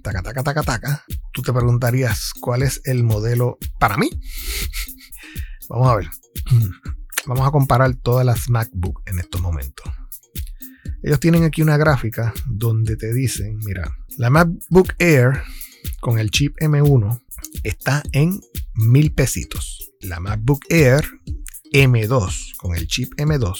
taca 0.04 0.22
taca 0.22 0.44
taca 0.44 0.64
taca, 0.64 1.06
tú 1.32 1.42
te 1.42 1.54
preguntarías 1.54 2.34
cuál 2.42 2.64
es 2.64 2.82
el 2.84 3.06
modelo 3.06 3.58
para 3.80 3.96
mí. 3.96 4.10
Vamos 5.70 5.88
a 5.88 5.96
ver. 5.96 6.10
Vamos 7.28 7.48
a 7.48 7.52
comparar 7.52 7.96
todas 7.96 8.26
las 8.26 8.50
MacBook 8.50 9.04
en 9.06 9.20
estos 9.20 9.40
momentos. 9.40 9.86
Ellos 11.04 11.20
tienen 11.20 11.44
aquí 11.44 11.62
una 11.62 11.78
gráfica 11.78 12.34
donde 12.46 12.96
te 12.96 13.14
dicen, 13.14 13.60
mira, 13.66 13.94
la 14.18 14.30
MacBook 14.30 14.94
Air 15.00 15.42
con 16.00 16.18
el 16.18 16.32
chip 16.32 16.56
M1 16.62 17.22
está 17.64 18.02
en 18.14 18.40
mil 18.76 19.14
pesitos. 19.14 19.92
La 20.00 20.22
MacBook 20.22 20.62
Air 20.70 21.04
M2 21.74 22.56
con 22.58 22.76
el 22.76 22.88
chip 22.88 23.14
M2 23.18 23.60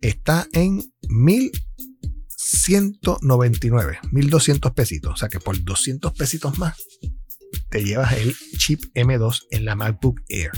está 0.00 0.46
en 0.52 0.82
1199, 1.08 3.98
1200 4.10 4.72
pesitos. 4.72 5.12
O 5.12 5.16
sea 5.16 5.28
que 5.28 5.40
por 5.40 5.62
200 5.62 6.14
pesitos 6.14 6.58
más 6.58 6.82
te 7.68 7.84
llevas 7.84 8.14
el 8.14 8.34
chip 8.56 8.84
M2 8.94 9.42
en 9.50 9.66
la 9.66 9.74
MacBook 9.74 10.22
Air. 10.28 10.52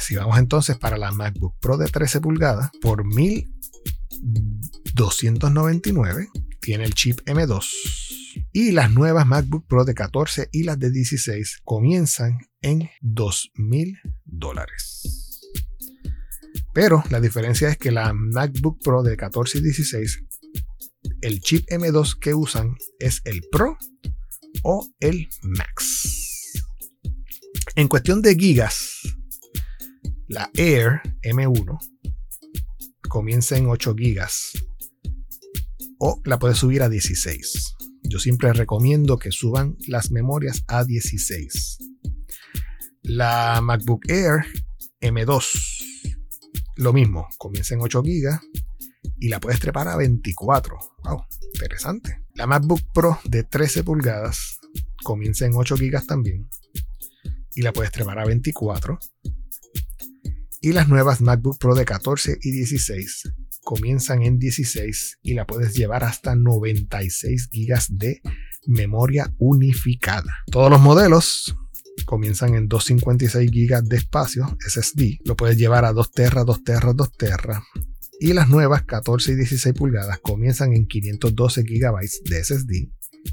Si 0.00 0.16
vamos 0.16 0.36
entonces 0.38 0.76
para 0.76 0.98
la 0.98 1.12
MacBook 1.12 1.54
Pro 1.60 1.76
de 1.76 1.86
13 1.86 2.20
pulgadas, 2.20 2.72
por 2.80 3.04
1299 4.94 6.28
tiene 6.60 6.84
el 6.84 6.94
chip 6.94 7.20
M2. 7.26 7.66
Y 8.52 8.70
las 8.70 8.92
nuevas 8.92 9.26
MacBook 9.26 9.66
Pro 9.66 9.84
de 9.84 9.94
14 9.94 10.48
y 10.52 10.62
las 10.62 10.78
de 10.78 10.90
16 10.92 11.62
comienzan 11.64 12.38
en 12.62 12.88
2000 13.00 13.98
dólares. 14.24 15.50
Pero 16.72 17.02
la 17.10 17.20
diferencia 17.20 17.68
es 17.68 17.76
que 17.76 17.90
la 17.90 18.12
MacBook 18.12 18.80
Pro 18.82 19.02
de 19.02 19.16
14 19.16 19.58
y 19.58 19.62
16, 19.62 20.24
el 21.22 21.40
chip 21.40 21.68
M2 21.68 22.18
que 22.20 22.34
usan 22.34 22.76
es 23.00 23.20
el 23.24 23.42
Pro 23.50 23.76
o 24.62 24.88
el 25.00 25.28
Max. 25.42 26.62
En 27.74 27.88
cuestión 27.88 28.22
de 28.22 28.36
gigas, 28.36 29.00
la 30.28 30.50
Air 30.54 31.02
M1 31.22 31.78
comienza 33.08 33.56
en 33.56 33.66
8 33.66 33.94
gigas 33.96 34.52
o 35.98 36.20
la 36.24 36.38
puedes 36.38 36.58
subir 36.58 36.82
a 36.82 36.88
16. 36.88 37.74
Yo 38.02 38.18
siempre 38.18 38.52
recomiendo 38.52 39.18
que 39.18 39.32
suban 39.32 39.76
las 39.86 40.10
memorias 40.10 40.64
a 40.68 40.84
16. 40.84 41.78
La 43.02 43.60
MacBook 43.62 44.08
Air 44.08 44.44
M2, 45.00 45.44
lo 46.76 46.92
mismo, 46.92 47.26
comienza 47.38 47.74
en 47.74 47.80
8 47.80 48.02
GB 48.02 48.40
y 49.18 49.28
la 49.28 49.40
puedes 49.40 49.60
trepar 49.60 49.88
a 49.88 49.96
24. 49.96 50.78
Wow, 51.04 51.24
interesante. 51.54 52.24
La 52.34 52.46
MacBook 52.46 52.80
Pro 52.92 53.18
de 53.24 53.44
13 53.44 53.84
pulgadas 53.84 54.58
comienza 55.02 55.46
en 55.46 55.52
8 55.54 55.76
GB 55.76 56.06
también 56.06 56.48
y 57.54 57.62
la 57.62 57.72
puedes 57.72 57.92
trepar 57.92 58.18
a 58.18 58.24
24. 58.24 58.98
Y 60.60 60.72
las 60.72 60.88
nuevas 60.88 61.20
MacBook 61.20 61.58
Pro 61.58 61.74
de 61.74 61.84
14 61.84 62.38
y 62.42 62.50
16 62.50 63.34
comienzan 63.64 64.22
en 64.22 64.38
16 64.38 65.18
y 65.22 65.34
la 65.34 65.46
puedes 65.46 65.74
llevar 65.74 66.04
hasta 66.04 66.34
96 66.34 67.50
GB 67.50 67.84
de 67.90 68.20
memoria 68.66 69.32
unificada. 69.38 70.32
Todos 70.50 70.70
los 70.70 70.80
modelos 70.80 71.56
comienzan 72.06 72.54
en 72.54 72.68
256 72.68 73.50
GB 73.50 73.82
de 73.82 73.96
espacio 73.96 74.56
SSD. 74.66 75.18
Lo 75.24 75.36
puedes 75.36 75.56
llevar 75.56 75.84
a 75.84 75.92
2 75.92 76.12
terra, 76.12 76.44
2 76.44 76.64
terra, 76.64 76.92
2 76.92 77.12
terra. 77.12 77.64
Y 78.20 78.32
las 78.32 78.48
nuevas 78.48 78.84
14 78.84 79.32
y 79.32 79.34
16 79.36 79.74
pulgadas 79.74 80.18
comienzan 80.20 80.72
en 80.72 80.86
512 80.86 81.62
GB 81.62 82.10
de 82.24 82.44
SSD 82.44 82.72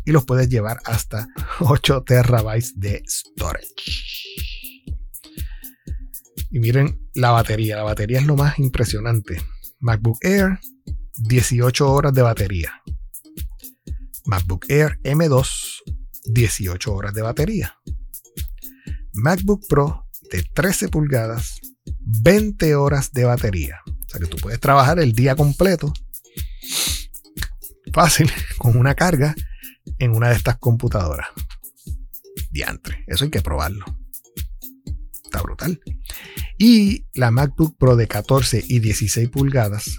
y 0.06 0.12
los 0.12 0.26
puedes 0.26 0.50
llevar 0.50 0.80
hasta 0.86 1.28
8 1.60 2.04
terabytes 2.06 2.80
de 2.80 3.04
storage. 3.08 3.66
Y 6.50 6.60
miren 6.60 7.00
la 7.14 7.32
batería, 7.32 7.78
la 7.78 7.84
batería 7.84 8.20
es 8.20 8.26
lo 8.26 8.36
más 8.36 8.60
impresionante. 8.60 9.42
MacBook 9.82 10.20
Air, 10.22 10.60
18 11.18 11.92
horas 11.92 12.14
de 12.14 12.22
batería. 12.22 12.72
MacBook 14.26 14.66
Air 14.70 15.00
M2, 15.04 15.82
18 16.26 16.94
horas 16.94 17.14
de 17.16 17.24
batería. 17.24 17.76
MacBook 19.14 19.66
Pro 19.68 20.06
de 20.32 20.44
13 20.54 20.90
pulgadas, 20.90 21.60
20 22.00 22.76
horas 22.76 23.12
de 23.12 23.26
batería. 23.26 23.82
O 23.88 24.10
sea 24.10 24.20
que 24.20 24.28
tú 24.28 24.38
puedes 24.38 24.60
trabajar 24.60 25.00
el 25.00 25.14
día 25.14 25.36
completo, 25.36 25.92
fácil, 27.92 28.32
con 28.60 28.78
una 28.78 28.94
carga 28.94 29.34
en 29.98 30.16
una 30.16 30.30
de 30.30 30.36
estas 30.36 30.58
computadoras. 30.60 31.28
Diantre, 32.52 33.04
eso 33.08 33.24
hay 33.24 33.32
que 33.32 33.42
probarlo. 33.42 33.86
Está 35.32 35.44
brutal. 35.44 35.80
Y 36.58 37.06
la 37.14 37.32
MacBook 37.32 37.78
Pro 37.78 37.96
de 37.96 38.06
14 38.06 38.66
y 38.68 38.80
16 38.80 39.30
pulgadas 39.30 39.98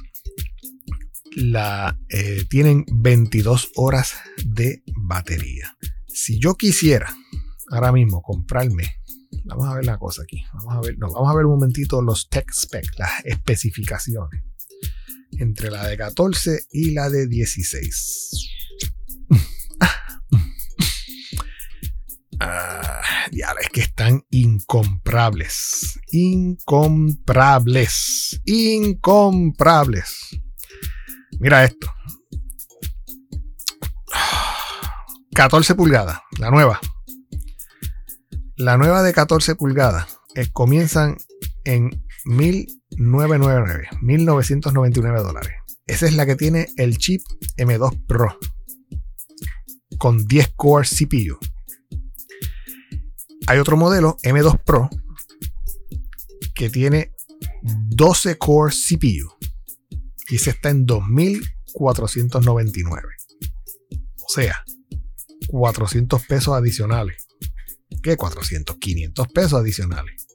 la, 1.34 1.98
eh, 2.10 2.44
tienen 2.50 2.84
22 2.92 3.70
horas 3.76 4.12
de 4.44 4.82
batería. 4.94 5.74
Si 6.06 6.38
yo 6.38 6.54
quisiera 6.54 7.16
ahora 7.70 7.92
mismo 7.92 8.20
comprarme, 8.20 8.96
vamos 9.44 9.68
a 9.68 9.74
ver 9.76 9.86
la 9.86 9.96
cosa 9.96 10.22
aquí, 10.22 10.44
vamos 10.52 10.74
a 10.74 10.80
ver, 10.82 10.96
vamos 10.98 11.30
a 11.30 11.34
ver 11.34 11.46
un 11.46 11.52
momentito 11.52 12.02
los 12.02 12.28
tech 12.28 12.52
specs, 12.52 12.98
las 12.98 13.24
especificaciones 13.24 14.42
entre 15.38 15.70
la 15.70 15.88
de 15.88 15.96
14 15.96 16.66
y 16.72 16.90
la 16.90 17.08
de 17.08 17.26
16. 17.26 18.50
Ya 23.32 23.54
es 23.60 23.68
que 23.70 23.80
están 23.80 24.24
incomprables. 24.30 25.98
Incomprables. 26.10 28.40
Incomprables. 28.44 30.40
Mira 31.38 31.64
esto. 31.64 31.92
14 35.34 35.74
pulgadas, 35.74 36.20
la 36.38 36.50
nueva. 36.50 36.78
La 38.56 38.76
nueva 38.76 39.02
de 39.02 39.14
14 39.14 39.54
pulgadas 39.54 40.18
eh, 40.34 40.48
comienzan 40.52 41.16
en 41.64 42.04
1999, 42.26 43.88
1999 44.02 45.20
dólares. 45.20 45.52
Esa 45.86 46.06
es 46.06 46.14
la 46.14 46.26
que 46.26 46.36
tiene 46.36 46.68
el 46.76 46.98
chip 46.98 47.22
M2 47.56 48.06
Pro 48.06 48.38
con 49.98 50.26
10 50.26 50.52
core 50.56 50.86
CPU. 50.86 51.38
Hay 53.46 53.58
otro 53.58 53.76
modelo, 53.76 54.16
M2 54.22 54.62
Pro, 54.64 54.88
que 56.54 56.70
tiene 56.70 57.12
12 57.62 58.38
core 58.38 58.72
CPU. 58.72 59.30
Y 60.28 60.36
ese 60.36 60.50
está 60.50 60.70
en 60.70 60.86
2.499. 60.86 63.02
O 64.24 64.28
sea, 64.28 64.64
400 65.48 66.24
pesos 66.26 66.54
adicionales. 66.54 67.26
¿Qué 68.02 68.16
400? 68.16 68.76
500 68.78 69.28
pesos 69.28 69.54
adicionales. 69.54 70.26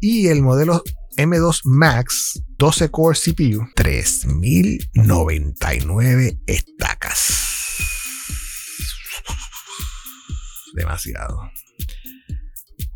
Y 0.00 0.28
el 0.28 0.42
modelo 0.42 0.82
M2 1.16 1.62
Max 1.64 2.42
12 2.58 2.90
core 2.90 3.18
CPU, 3.18 3.66
3099 3.74 6.40
estacas. 6.46 7.44
Demasiado. 10.74 11.50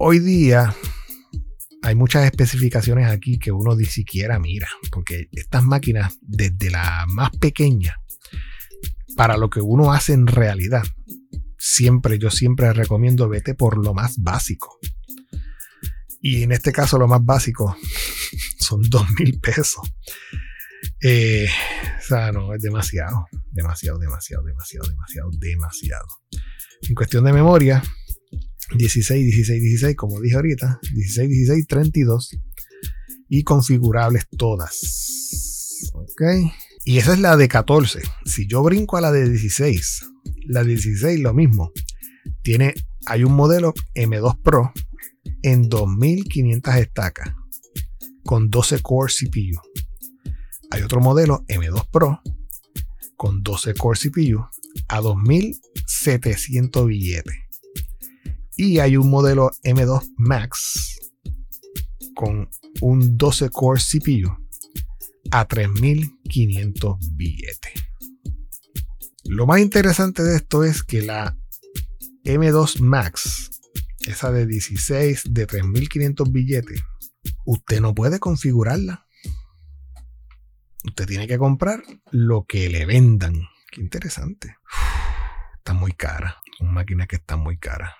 Hoy 0.03 0.19
día, 0.19 0.75
hay 1.83 1.95
muchas 1.95 2.25
especificaciones 2.25 3.11
aquí 3.11 3.39
que 3.39 3.53
uno 3.53 3.77
ni 3.77 3.85
siquiera 3.85 4.39
mira, 4.39 4.67
porque 4.91 5.29
estas 5.31 5.63
máquinas, 5.63 6.17
desde 6.23 6.71
la 6.71 7.05
más 7.07 7.33
pequeña, 7.33 7.97
para 9.15 9.37
lo 9.37 9.51
que 9.51 9.61
uno 9.61 9.93
hace 9.93 10.15
en 10.15 10.27
realidad, 10.27 10.85
siempre, 11.59 12.19
yo 12.19 12.31
siempre 12.31 12.73
recomiendo 12.73 13.29
vete 13.29 13.55
por 13.55 13.77
lo 13.77 13.93
más 13.93 14.17
básico. 14.17 14.79
Y 16.23 16.45
en 16.45 16.53
este 16.53 16.73
caso 16.73 16.99
lo 16.99 17.07
más 17.07 17.23
básico 17.23 17.77
son 18.59 18.81
dos 18.89 19.05
mil 19.19 19.39
pesos. 19.39 19.83
Eh, 21.03 21.47
o 21.99 22.03
sea, 22.03 22.33
no, 22.33 22.55
es 22.55 22.63
demasiado, 22.63 23.27
demasiado, 23.53 23.99
demasiado, 23.99 24.45
demasiado, 24.45 24.89
demasiado, 24.89 25.31
demasiado. 25.39 26.07
En 26.89 26.95
cuestión 26.95 27.23
de 27.25 27.35
memoria, 27.35 27.83
16, 28.76 29.24
16, 29.24 29.62
16, 29.62 29.96
como 29.96 30.20
dije 30.20 30.37
ahorita, 30.37 30.80
16, 30.94 31.28
16, 31.28 31.66
32 31.66 32.40
y 33.28 33.42
configurables 33.44 34.26
todas. 34.37 35.90
Ok. 35.94 36.22
Y 36.85 36.98
esa 36.98 37.12
es 37.12 37.18
la 37.20 37.37
de 37.37 37.48
14. 37.48 38.00
Si 38.24 38.46
yo 38.46 38.62
brinco 38.62 38.96
a 38.96 39.00
la 39.00 39.12
de 39.12 39.28
16, 39.28 40.04
la 40.46 40.62
de 40.62 40.70
16 40.70 41.20
lo 41.20 41.35
mismo. 41.35 41.72
Tiene, 42.42 42.74
hay 43.06 43.24
un 43.24 43.35
modelo 43.35 43.74
M2 43.94 44.40
Pro 44.42 44.72
en 45.42 45.68
2500 45.68 46.74
estacas 46.76 47.35
con 48.24 48.50
12 48.50 48.80
core 48.80 49.12
CPU. 49.12 49.61
Hay 50.70 50.83
otro 50.83 51.00
modelo 51.00 51.44
M2 51.48 51.88
Pro 51.90 52.20
con 53.16 53.42
12 53.42 53.74
core 53.74 53.98
CPU 53.98 54.46
a 54.88 55.00
2700 55.00 56.87
billetes. 56.87 57.50
Y 58.62 58.79
hay 58.79 58.99
un 58.99 59.09
modelo 59.09 59.53
M2 59.64 60.12
Max 60.18 61.01
con 62.14 62.51
un 62.83 63.16
12 63.16 63.49
core 63.49 63.81
CPU 63.81 64.37
a 65.31 65.46
3500 65.46 66.99
billetes. 67.12 67.73
Lo 69.25 69.46
más 69.46 69.61
interesante 69.61 70.23
de 70.23 70.37
esto 70.37 70.62
es 70.62 70.83
que 70.83 71.01
la 71.01 71.38
M2 72.25 72.81
Max, 72.81 73.62
esa 74.01 74.31
de 74.31 74.44
16 74.46 75.33
de 75.33 75.46
3500 75.46 76.31
billetes, 76.31 76.83
usted 77.46 77.81
no 77.81 77.94
puede 77.94 78.18
configurarla. 78.18 79.07
Usted 80.85 81.07
tiene 81.07 81.27
que 81.27 81.38
comprar 81.38 81.83
lo 82.11 82.44
que 82.44 82.68
le 82.68 82.85
vendan. 82.85 83.40
Qué 83.73 83.81
interesante. 83.81 84.59
está 85.57 85.73
muy 85.73 85.92
cara. 85.92 86.37
Son 86.59 86.75
máquinas 86.75 87.09
que 87.09 87.16
están 87.16 87.40
muy 87.40 87.57
caras. 87.57 87.92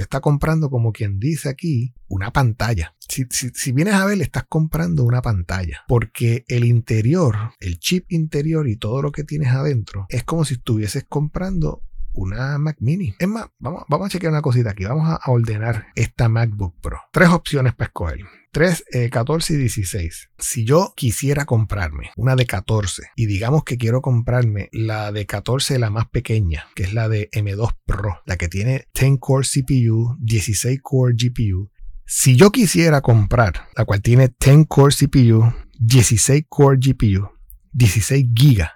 Usted 0.00 0.06
está 0.06 0.20
comprando, 0.20 0.70
como 0.70 0.92
quien 0.92 1.20
dice 1.20 1.50
aquí, 1.50 1.92
una 2.08 2.32
pantalla. 2.32 2.94
Si, 3.06 3.26
si, 3.28 3.72
vienes 3.72 3.92
a 3.92 4.06
ver, 4.06 4.16
le 4.16 4.24
estás 4.24 4.44
comprando 4.48 5.04
una 5.04 5.20
pantalla. 5.20 5.84
Porque 5.88 6.46
el 6.48 6.64
interior, 6.64 7.36
el 7.60 7.78
chip 7.78 8.10
interior 8.10 8.66
y 8.66 8.76
todo 8.76 9.02
lo 9.02 9.12
que 9.12 9.24
tienes 9.24 9.50
adentro, 9.50 10.06
es 10.08 10.24
como 10.24 10.46
si 10.46 10.54
estuvieses 10.54 11.04
comprando 11.06 11.82
una 12.20 12.58
Mac 12.58 12.76
Mini. 12.80 13.14
Es 13.18 13.28
más, 13.28 13.46
vamos, 13.58 13.84
a 13.90 14.08
chequear 14.08 14.32
una 14.32 14.42
cosita 14.42 14.70
aquí. 14.70 14.84
Vamos 14.84 15.08
a 15.08 15.30
ordenar 15.30 15.86
esta 15.94 16.28
MacBook 16.28 16.74
Pro. 16.80 17.00
Tres 17.12 17.30
opciones 17.30 17.74
para 17.74 17.86
escoger. 17.86 18.20
3, 18.52 18.84
14 19.10 19.52
eh, 19.52 19.56
y 19.56 19.60
16. 19.60 20.30
Si 20.38 20.64
yo 20.64 20.92
quisiera 20.96 21.44
comprarme 21.44 22.10
una 22.16 22.36
de 22.36 22.46
14 22.46 23.10
y 23.16 23.26
digamos 23.26 23.64
que 23.64 23.78
quiero 23.78 24.02
comprarme 24.02 24.68
la 24.72 25.12
de 25.12 25.24
14, 25.24 25.78
la 25.78 25.90
más 25.90 26.08
pequeña, 26.08 26.66
que 26.74 26.82
es 26.82 26.92
la 26.92 27.08
de 27.08 27.30
M2 27.30 27.76
Pro, 27.86 28.20
la 28.26 28.36
que 28.36 28.48
tiene 28.48 28.88
10 28.94 29.18
core 29.20 29.46
CPU, 29.46 30.16
16 30.20 30.80
core 30.82 31.14
GPU. 31.16 31.70
Si 32.04 32.34
yo 32.34 32.50
quisiera 32.50 33.00
comprar 33.00 33.68
la 33.76 33.84
cual 33.84 34.02
tiene 34.02 34.34
10 34.38 34.66
core 34.68 34.94
CPU, 34.94 35.54
16 35.78 36.44
core 36.48 36.78
GPU, 36.78 37.30
16 37.72 38.26
GB 38.34 38.66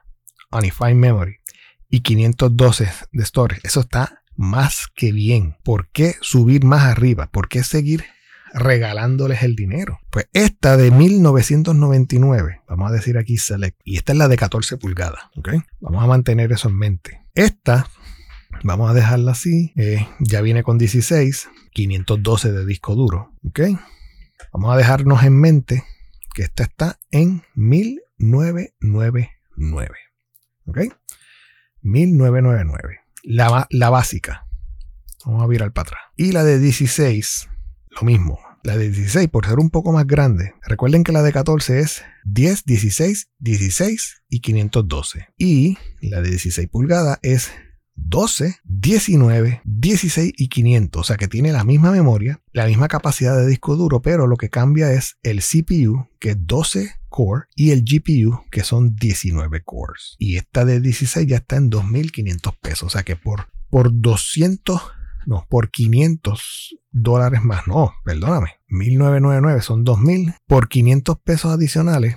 Unified 0.52 0.94
Memory 0.94 1.38
y 1.94 2.00
512 2.00 2.90
de 3.12 3.24
storage, 3.24 3.60
eso 3.62 3.80
está 3.80 4.22
más 4.34 4.88
que 4.96 5.12
bien. 5.12 5.56
¿Por 5.62 5.88
qué 5.90 6.16
subir 6.20 6.64
más 6.64 6.82
arriba? 6.82 7.30
¿Por 7.30 7.48
qué 7.48 7.62
seguir 7.62 8.04
regalándoles 8.54 9.42
el 9.42 9.56
dinero. 9.56 9.98
Pues 10.10 10.28
esta 10.32 10.76
de 10.76 10.92
1999, 10.92 12.60
vamos 12.68 12.88
a 12.88 12.92
decir 12.94 13.18
aquí 13.18 13.36
select, 13.36 13.80
y 13.82 13.96
esta 13.96 14.12
es 14.12 14.18
la 14.18 14.28
de 14.28 14.36
14 14.36 14.76
pulgadas, 14.76 15.24
¿ok? 15.36 15.54
Vamos 15.80 16.04
a 16.04 16.06
mantener 16.06 16.52
eso 16.52 16.68
en 16.68 16.78
mente. 16.78 17.26
Esta, 17.34 17.88
vamos 18.62 18.88
a 18.88 18.94
dejarla 18.94 19.32
así, 19.32 19.72
eh, 19.74 20.06
ya 20.20 20.40
viene 20.40 20.62
con 20.62 20.78
16, 20.78 21.48
512 21.72 22.52
de 22.52 22.64
disco 22.64 22.94
duro, 22.94 23.32
¿ok? 23.42 23.60
Vamos 24.52 24.72
a 24.72 24.76
dejarnos 24.76 25.24
en 25.24 25.40
mente 25.40 25.82
que 26.32 26.44
esta 26.44 26.62
está 26.62 27.00
en 27.10 27.42
1999, 27.56 29.98
¿ok? 30.66 30.78
1999. 31.84 33.00
La, 33.22 33.66
la 33.70 33.90
básica. 33.90 34.46
Vamos 35.24 35.42
a 35.42 35.46
virar 35.46 35.72
para 35.72 35.88
atrás. 35.88 36.00
Y 36.16 36.32
la 36.32 36.44
de 36.44 36.58
16, 36.58 37.48
lo 37.90 38.02
mismo. 38.02 38.38
La 38.62 38.76
de 38.76 38.90
16, 38.90 39.28
por 39.28 39.46
ser 39.46 39.58
un 39.58 39.70
poco 39.70 39.92
más 39.92 40.06
grande, 40.06 40.54
recuerden 40.66 41.04
que 41.04 41.12
la 41.12 41.22
de 41.22 41.32
14 41.32 41.80
es 41.80 42.02
10, 42.24 42.64
16, 42.64 43.30
16 43.38 44.22
y 44.28 44.40
512. 44.40 45.28
Y 45.36 45.76
la 46.00 46.22
de 46.22 46.30
16 46.30 46.68
pulgadas 46.68 47.18
es 47.22 47.52
12, 47.96 48.56
19, 48.64 49.62
16 49.64 50.32
y 50.36 50.48
500. 50.48 51.00
O 51.00 51.04
sea 51.04 51.16
que 51.16 51.28
tiene 51.28 51.52
la 51.52 51.64
misma 51.64 51.90
memoria, 51.90 52.40
la 52.52 52.66
misma 52.66 52.88
capacidad 52.88 53.36
de 53.36 53.46
disco 53.46 53.76
duro, 53.76 54.02
pero 54.02 54.26
lo 54.26 54.36
que 54.36 54.50
cambia 54.50 54.92
es 54.92 55.16
el 55.22 55.40
CPU, 55.40 56.08
que 56.18 56.30
es 56.30 56.36
12 56.38 56.92
core, 57.08 57.46
y 57.54 57.70
el 57.70 57.84
GPU, 57.84 58.44
que 58.50 58.64
son 58.64 58.96
19 58.96 59.62
cores. 59.62 60.16
Y 60.18 60.36
esta 60.36 60.64
de 60.64 60.80
16 60.80 61.26
ya 61.26 61.36
está 61.36 61.56
en 61.56 61.70
2.500 61.70 62.58
pesos. 62.60 62.82
O 62.84 62.90
sea 62.90 63.02
que 63.02 63.16
por, 63.16 63.48
por 63.70 63.90
200 63.92 64.80
no, 65.26 65.46
por 65.48 65.70
500 65.70 66.76
dólares 66.90 67.42
más. 67.42 67.66
No, 67.66 67.94
perdóname. 68.04 68.60
1999 68.68 69.62
son 69.62 69.84
2000. 69.84 70.34
Por 70.46 70.68
500 70.68 71.18
pesos 71.20 71.52
adicionales 71.52 72.16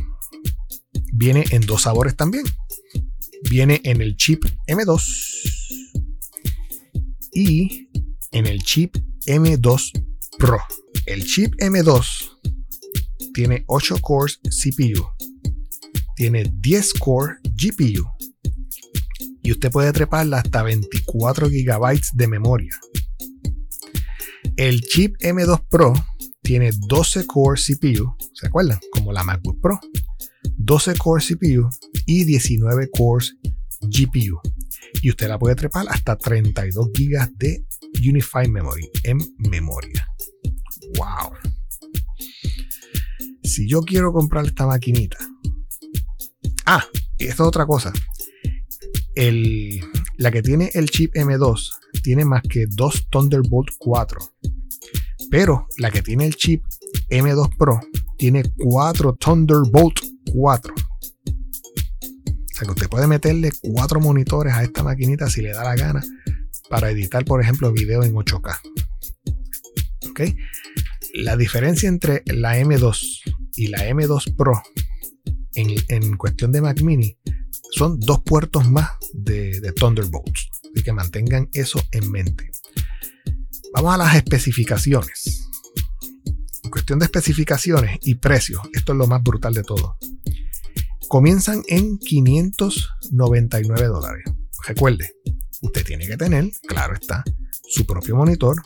viene 1.12 1.44
en 1.50 1.64
dos 1.66 1.82
sabores 1.82 2.16
también. 2.16 2.42
Viene 3.50 3.82
en 3.84 4.00
el 4.00 4.16
chip 4.16 4.42
M2 4.66 5.04
y 7.32 7.90
en 8.32 8.46
el 8.46 8.62
chip 8.62 8.96
M2 9.26 9.92
Pro. 10.38 10.58
El 11.06 11.26
chip 11.26 11.52
M2 11.60 12.30
tiene 13.34 13.64
8 13.66 13.98
cores 14.00 14.40
CPU 14.44 15.04
tiene 16.14 16.50
10 16.60 16.94
core 16.94 17.36
GPU 17.54 18.08
y 19.44 19.52
usted 19.52 19.70
puede 19.70 19.92
treparla 19.92 20.38
hasta 20.38 20.62
24 20.62 21.48
GB 21.48 22.00
de 22.14 22.26
memoria. 22.26 22.72
El 24.56 24.80
chip 24.80 25.16
M2 25.20 25.68
Pro 25.68 25.92
tiene 26.42 26.70
12 26.88 27.26
core 27.26 27.60
CPU, 27.60 28.16
¿se 28.32 28.46
acuerdan? 28.46 28.78
Como 28.90 29.12
la 29.12 29.22
MacBook 29.22 29.60
Pro. 29.60 29.78
12 30.56 30.94
core 30.96 31.22
CPU 31.22 31.68
y 32.06 32.24
19 32.24 32.88
cores 32.90 33.36
GPU. 33.82 34.40
Y 35.02 35.10
usted 35.10 35.28
la 35.28 35.38
puede 35.38 35.56
trepar 35.56 35.86
hasta 35.90 36.16
32 36.16 36.90
GB 36.92 37.30
de 37.36 37.66
Unified 38.08 38.48
Memory 38.48 38.90
en 39.02 39.18
memoria. 39.38 40.06
¡Wow! 40.96 41.32
Si 43.42 43.68
yo 43.68 43.82
quiero 43.82 44.12
comprar 44.12 44.46
esta 44.46 44.66
maquinita. 44.66 45.18
Ah, 46.64 46.84
y 47.18 47.24
esto 47.24 47.42
es 47.42 47.48
otra 47.48 47.66
cosa. 47.66 47.92
La 49.16 50.30
que 50.32 50.42
tiene 50.42 50.70
el 50.74 50.90
chip 50.90 51.14
M2 51.14 51.70
tiene 52.02 52.24
más 52.24 52.42
que 52.42 52.66
dos 52.68 53.06
Thunderbolt 53.10 53.70
4. 53.78 54.20
Pero 55.30 55.68
la 55.78 55.90
que 55.90 56.02
tiene 56.02 56.26
el 56.26 56.34
chip 56.34 56.64
M2 57.10 57.56
Pro 57.56 57.80
tiene 58.18 58.42
4 58.58 59.14
Thunderbolt 59.14 60.00
4. 60.32 60.74
O 60.74 62.56
sea 62.56 62.66
que 62.66 62.70
usted 62.70 62.88
puede 62.88 63.06
meterle 63.06 63.52
cuatro 63.62 64.00
monitores 64.00 64.52
a 64.54 64.62
esta 64.62 64.82
maquinita 64.82 65.28
si 65.28 65.42
le 65.42 65.52
da 65.52 65.64
la 65.64 65.76
gana 65.76 66.02
para 66.68 66.90
editar, 66.90 67.24
por 67.24 67.40
ejemplo, 67.40 67.72
video 67.72 68.02
en 68.02 68.14
8K. 68.14 68.58
¿Ok? 70.10 70.20
La 71.14 71.36
diferencia 71.36 71.88
entre 71.88 72.22
la 72.26 72.58
M2 72.58 73.20
y 73.56 73.68
la 73.68 73.88
M2 73.88 74.36
Pro 74.36 74.60
en, 75.54 75.74
en 75.88 76.16
cuestión 76.16 76.50
de 76.52 76.60
Mac 76.60 76.80
Mini 76.82 77.16
son 77.74 77.98
dos 77.98 78.22
puertos 78.24 78.68
más 78.70 78.90
de, 79.12 79.60
de 79.60 79.72
Thunderbolts. 79.72 80.48
Así 80.72 80.84
que 80.84 80.92
mantengan 80.92 81.48
eso 81.52 81.80
en 81.90 82.10
mente. 82.10 82.50
Vamos 83.72 83.94
a 83.94 83.98
las 83.98 84.14
especificaciones. 84.14 85.48
En 86.62 86.70
cuestión 86.70 87.00
de 87.00 87.06
especificaciones 87.06 87.98
y 88.02 88.14
precios, 88.14 88.62
esto 88.72 88.92
es 88.92 88.98
lo 88.98 89.06
más 89.06 89.22
brutal 89.22 89.54
de 89.54 89.64
todo. 89.64 89.96
Comienzan 91.08 91.62
en 91.68 91.98
599 91.98 93.86
dólares. 93.86 94.24
Recuerde, 94.66 95.16
usted 95.60 95.84
tiene 95.84 96.06
que 96.06 96.16
tener, 96.16 96.50
claro 96.66 96.94
está, 96.94 97.24
su 97.68 97.84
propio 97.84 98.16
monitor, 98.16 98.62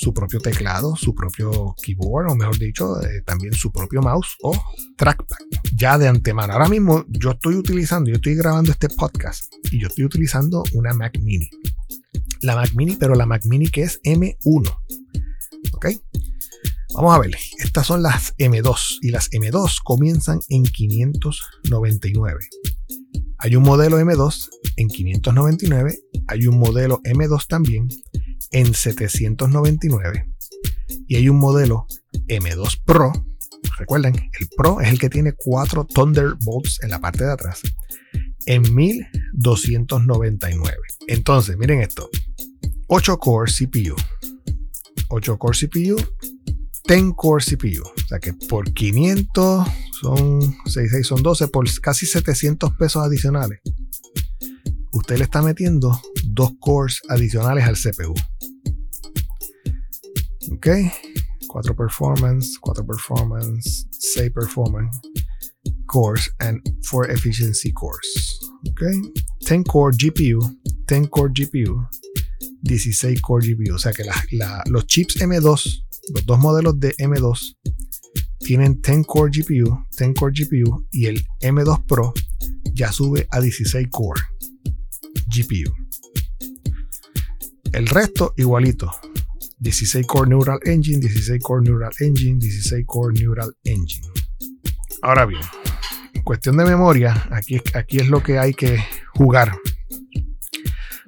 su 0.00 0.14
propio 0.14 0.40
teclado, 0.40 0.96
su 0.96 1.14
propio 1.14 1.74
keyboard, 1.82 2.30
o 2.30 2.34
mejor 2.34 2.58
dicho, 2.58 3.02
eh, 3.02 3.20
también 3.26 3.52
su 3.52 3.70
propio 3.70 4.00
mouse 4.00 4.34
o 4.42 4.58
trackpad. 4.96 5.36
Ya 5.76 5.98
de 5.98 6.08
antemano. 6.08 6.54
Ahora 6.54 6.68
mismo 6.68 7.04
yo 7.08 7.32
estoy 7.32 7.56
utilizando, 7.56 8.08
yo 8.08 8.16
estoy 8.16 8.34
grabando 8.34 8.72
este 8.72 8.88
podcast 8.88 9.52
y 9.70 9.78
yo 9.78 9.88
estoy 9.88 10.06
utilizando 10.06 10.64
una 10.72 10.94
Mac 10.94 11.18
Mini. 11.20 11.50
La 12.40 12.54
Mac 12.54 12.72
Mini, 12.74 12.96
pero 12.96 13.14
la 13.14 13.26
Mac 13.26 13.42
Mini 13.44 13.68
que 13.68 13.82
es 13.82 14.00
M1. 14.02 14.74
¿Ok? 15.74 15.86
Vamos 16.94 17.14
a 17.14 17.18
ver, 17.18 17.36
estas 17.58 17.86
son 17.86 18.02
las 18.02 18.34
M2 18.38 19.00
y 19.02 19.10
las 19.10 19.30
M2 19.30 19.82
comienzan 19.84 20.40
en 20.48 20.62
599. 20.62 22.38
Hay 23.36 23.54
un 23.54 23.64
modelo 23.64 24.00
M2 24.00 24.48
en 24.76 24.88
599, 24.88 25.94
hay 26.26 26.46
un 26.46 26.58
modelo 26.58 27.02
M2 27.04 27.46
también 27.46 27.86
en 28.50 28.74
799 28.74 30.26
y 31.06 31.16
hay 31.16 31.28
un 31.28 31.38
modelo 31.38 31.86
M2 32.28 32.82
Pro. 32.84 33.12
Recuerden, 33.78 34.14
el 34.14 34.48
Pro 34.56 34.80
es 34.80 34.88
el 34.88 34.98
que 34.98 35.10
tiene 35.10 35.32
4 35.32 35.86
Thunderbolts 35.86 36.82
en 36.82 36.90
la 36.90 37.00
parte 37.00 37.24
de 37.24 37.32
atrás 37.32 37.60
en 38.46 38.74
1299. 38.74 40.76
Entonces, 41.08 41.56
miren 41.56 41.82
esto. 41.82 42.08
8 42.88 43.18
core 43.18 43.50
CPU. 43.50 43.96
8 45.08 45.38
core 45.38 45.58
CPU, 45.58 45.96
10 46.88 47.02
core 47.16 47.44
CPU. 47.44 47.82
O 47.82 48.08
sea 48.08 48.18
que 48.18 48.32
por 48.32 48.72
500 48.72 49.68
son 50.00 50.40
66 50.64 51.06
son 51.06 51.22
12 51.22 51.48
por 51.48 51.66
casi 51.80 52.06
700 52.06 52.72
pesos 52.76 53.04
adicionales. 53.04 53.60
Usted 54.92 55.18
le 55.18 55.24
está 55.24 55.40
metiendo 55.42 56.00
dos 56.24 56.52
cores 56.58 57.00
adicionales 57.08 57.64
al 57.64 57.76
CPU. 57.76 58.14
Ok. 60.52 60.68
4 61.48 61.74
performance, 61.76 62.58
4 62.60 62.86
performance, 62.86 63.86
6 63.90 64.30
performance 64.32 65.00
cores 65.86 66.30
and 66.40 66.60
4 66.88 67.10
efficiency 67.10 67.72
cores. 67.72 68.38
Ok. 68.68 68.82
10 69.46 69.64
core 69.64 69.92
GPU, 69.96 70.38
10 70.86 71.08
core 71.08 71.32
GPU, 71.32 71.88
16 72.62 73.20
core 73.20 73.46
GPU. 73.46 73.74
O 73.74 73.78
sea 73.78 73.92
que 73.92 74.04
los 74.66 74.86
chips 74.86 75.20
M2, 75.20 75.84
los 76.14 76.26
dos 76.26 76.38
modelos 76.38 76.78
de 76.78 76.94
M2, 76.96 77.56
tienen 78.40 78.80
10 78.80 79.06
core 79.06 79.30
GPU, 79.30 79.84
10 79.98 80.14
core 80.18 80.32
GPU 80.32 80.86
y 80.90 81.06
el 81.06 81.24
M2 81.40 81.86
Pro 81.86 82.12
ya 82.72 82.90
sube 82.92 83.26
a 83.30 83.40
16 83.40 83.88
core 83.90 84.20
GPU. 85.42 85.72
El 87.72 87.86
resto 87.86 88.34
igualito. 88.36 88.90
16 89.58 90.06
core 90.06 90.30
Neural 90.30 90.58
Engine, 90.64 91.00
16 91.00 91.42
core 91.42 91.62
Neural 91.62 91.92
Engine, 92.00 92.38
16 92.38 92.84
core 92.86 93.12
Neural 93.20 93.54
Engine. 93.64 94.08
Ahora 95.02 95.26
bien, 95.26 95.42
en 96.14 96.22
cuestión 96.22 96.56
de 96.56 96.64
memoria, 96.64 97.26
aquí, 97.30 97.60
aquí 97.74 97.98
es 97.98 98.08
lo 98.08 98.22
que 98.22 98.38
hay 98.38 98.54
que 98.54 98.82
jugar. 99.14 99.52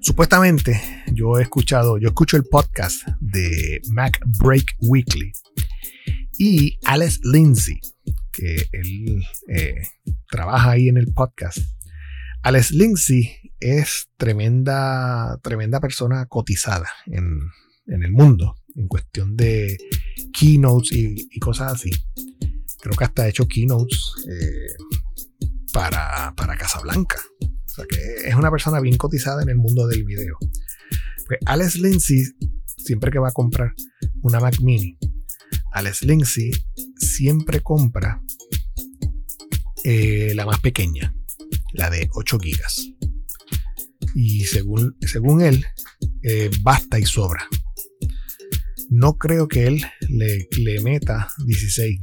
Supuestamente, 0.00 0.80
yo 1.12 1.38
he 1.38 1.42
escuchado, 1.42 1.98
yo 1.98 2.08
escucho 2.08 2.36
el 2.36 2.44
podcast 2.44 3.06
de 3.20 3.80
Mac 3.90 4.20
Break 4.38 4.76
Weekly 4.80 5.32
y 6.38 6.78
Alex 6.84 7.20
Lindsay, 7.22 7.80
que 8.32 8.66
él 8.72 9.22
eh, 9.48 9.82
trabaja 10.30 10.72
ahí 10.72 10.88
en 10.88 10.96
el 10.96 11.12
podcast. 11.12 11.58
Alex 12.42 12.72
Lindsay 12.72 13.52
es 13.60 14.08
tremenda, 14.16 15.38
tremenda 15.42 15.80
persona 15.80 16.26
cotizada 16.26 16.88
en, 17.06 17.38
el 17.86 18.10
mundo 18.10 18.56
en 18.74 18.88
cuestión 18.88 19.36
de 19.36 19.76
keynotes 20.32 20.90
y, 20.92 21.38
cosas 21.38 21.74
así. 21.74 21.90
Creo 22.80 22.96
que 22.96 23.04
hasta 23.04 23.22
ha 23.22 23.28
hecho 23.28 23.46
keynotes 23.46 24.14
eh, 24.28 24.74
para, 25.72 26.34
para 26.36 26.56
Casablanca. 26.56 27.16
O 27.40 27.68
sea 27.68 27.84
que 27.86 28.28
es 28.28 28.34
una 28.34 28.50
persona 28.50 28.80
bien 28.80 28.96
cotizada 28.96 29.42
en 29.42 29.48
el 29.48 29.56
mundo 29.56 29.86
del 29.86 30.04
video. 30.04 30.36
Pues 31.28 31.38
Alex 31.46 31.76
Lindsay, 31.76 32.24
siempre 32.76 33.12
que 33.12 33.20
va 33.20 33.28
a 33.28 33.32
comprar 33.32 33.72
una 34.22 34.40
Mac 34.40 34.60
Mini, 34.60 34.98
Alex 35.72 36.02
Lindsay 36.02 36.50
siempre 36.96 37.60
compra 37.60 38.20
eh, 39.84 40.32
la 40.34 40.44
más 40.44 40.60
pequeña, 40.60 41.14
la 41.72 41.90
de 41.90 42.08
8 42.12 42.38
GB. 42.38 42.60
Y 44.14 44.44
según, 44.44 44.96
según 45.00 45.42
él, 45.42 45.64
eh, 46.22 46.50
basta 46.62 46.98
y 46.98 47.06
sobra 47.06 47.48
no 48.92 49.16
creo 49.16 49.48
que 49.48 49.66
él 49.66 49.82
le, 50.10 50.80
meta 50.82 51.28
16. 51.46 51.98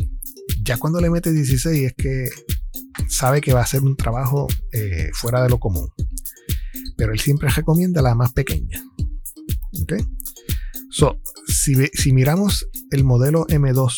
Ya 0.63 0.77
cuando 0.77 0.99
le 0.99 1.11
mete 1.11 1.31
16 1.31 1.85
es 1.85 1.93
que 1.93 2.29
sabe 3.07 3.41
que 3.41 3.53
va 3.53 3.61
a 3.61 3.67
ser 3.67 3.81
un 3.81 3.95
trabajo 3.95 4.47
eh, 4.71 5.09
fuera 5.13 5.43
de 5.43 5.49
lo 5.49 5.59
común. 5.59 5.87
Pero 6.97 7.13
él 7.13 7.19
siempre 7.19 7.47
recomienda 7.49 8.01
la 8.01 8.15
más 8.15 8.33
pequeña. 8.33 8.83
¿Ok? 9.83 9.93
So, 10.89 11.21
si, 11.47 11.75
si 11.93 12.11
miramos 12.11 12.67
el 12.89 13.03
modelo 13.03 13.45
M2 13.45 13.93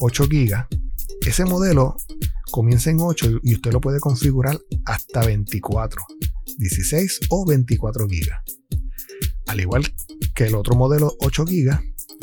8 0.00 0.24
GB, 0.28 0.66
ese 1.24 1.44
modelo 1.44 1.96
comienza 2.52 2.90
en 2.90 3.00
8 3.00 3.40
y 3.42 3.54
usted 3.54 3.72
lo 3.72 3.80
puede 3.80 3.98
configurar 3.98 4.60
hasta 4.84 5.24
24, 5.26 6.04
16 6.58 7.20
o 7.30 7.44
24 7.44 8.06
GB. 8.06 8.30
Al 9.48 9.60
igual 9.60 9.92
que 10.34 10.44
el 10.44 10.54
otro 10.54 10.76
modelo 10.76 11.16
8 11.18 11.44
GB, 11.44 11.80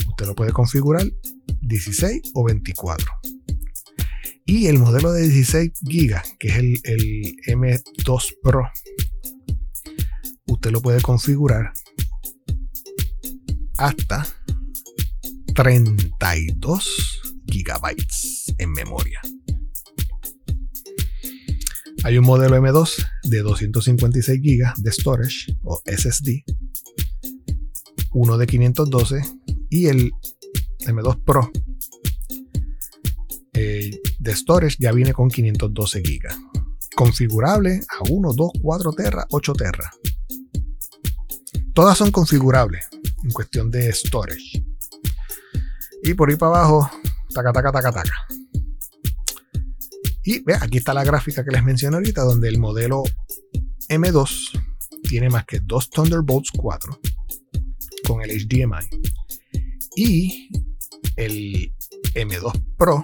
usted 0.08 0.26
lo 0.26 0.36
puede 0.36 0.54
configurar 0.54 1.06
16 1.62 2.22
o 2.36 2.46
24. 2.46 3.08
Y 4.46 4.68
el 4.68 4.80
modelo 4.80 5.12
de 5.12 5.28
16 5.28 5.72
GB, 5.82 6.38
que 6.40 6.48
es 6.48 6.56
el, 6.56 6.80
el 6.84 7.36
M2 7.48 8.36
Pro, 8.42 8.70
usted 10.46 10.72
lo 10.72 10.82
puede 10.82 11.02
configurar 11.02 11.74
hasta 13.78 14.26
32 15.56 17.22
gigabytes 17.48 18.54
en 18.58 18.72
memoria. 18.72 19.20
Hay 22.04 22.18
un 22.18 22.26
modelo 22.26 22.56
M2 22.58 23.08
de 23.24 23.40
256 23.40 24.42
GB 24.42 24.74
de 24.78 24.92
storage 24.92 25.58
o 25.64 25.82
SSD 25.86 26.44
uno 28.12 28.38
de 28.38 28.48
512 28.48 29.22
y 29.70 29.88
el 29.88 30.12
M2 30.86 31.24
Pro 31.24 31.52
eh, 33.54 33.92
de 34.20 34.36
storage 34.36 34.78
ya 34.80 34.92
viene 34.92 35.14
con 35.14 35.30
512 35.30 36.02
GB. 36.02 36.30
Configurable 36.96 37.82
a 37.90 38.10
1, 38.10 38.34
2, 38.34 38.52
4 38.62 38.92
terra, 38.94 39.26
8 39.32 39.54
terra. 39.54 39.92
Todas 41.74 41.98
son 41.98 42.12
configurables 42.12 42.86
en 43.24 43.32
cuestión 43.32 43.70
de 43.70 43.92
storage. 43.94 44.64
Y 46.04 46.14
por 46.14 46.30
ahí 46.30 46.36
para 46.36 46.58
abajo, 46.58 46.90
taca, 47.34 47.52
taca, 47.52 47.72
taca, 47.72 47.92
taca. 47.92 48.14
Y 50.30 50.44
ve, 50.44 50.54
aquí 50.54 50.78
está 50.78 50.94
la 50.94 51.04
gráfica 51.04 51.44
que 51.44 51.50
les 51.50 51.64
mencioné 51.64 51.96
ahorita, 51.96 52.22
donde 52.22 52.50
el 52.50 52.60
modelo 52.60 53.02
M2 53.90 54.62
tiene 55.10 55.28
más 55.28 55.44
que 55.44 55.60
dos 55.60 55.90
Thunderbolts 55.90 56.52
4 56.56 57.00
con 58.06 58.22
el 58.22 58.30
HDMI. 58.30 58.88
Y 59.96 60.52
el 61.16 61.74
M2 62.14 62.76
Pro 62.78 63.02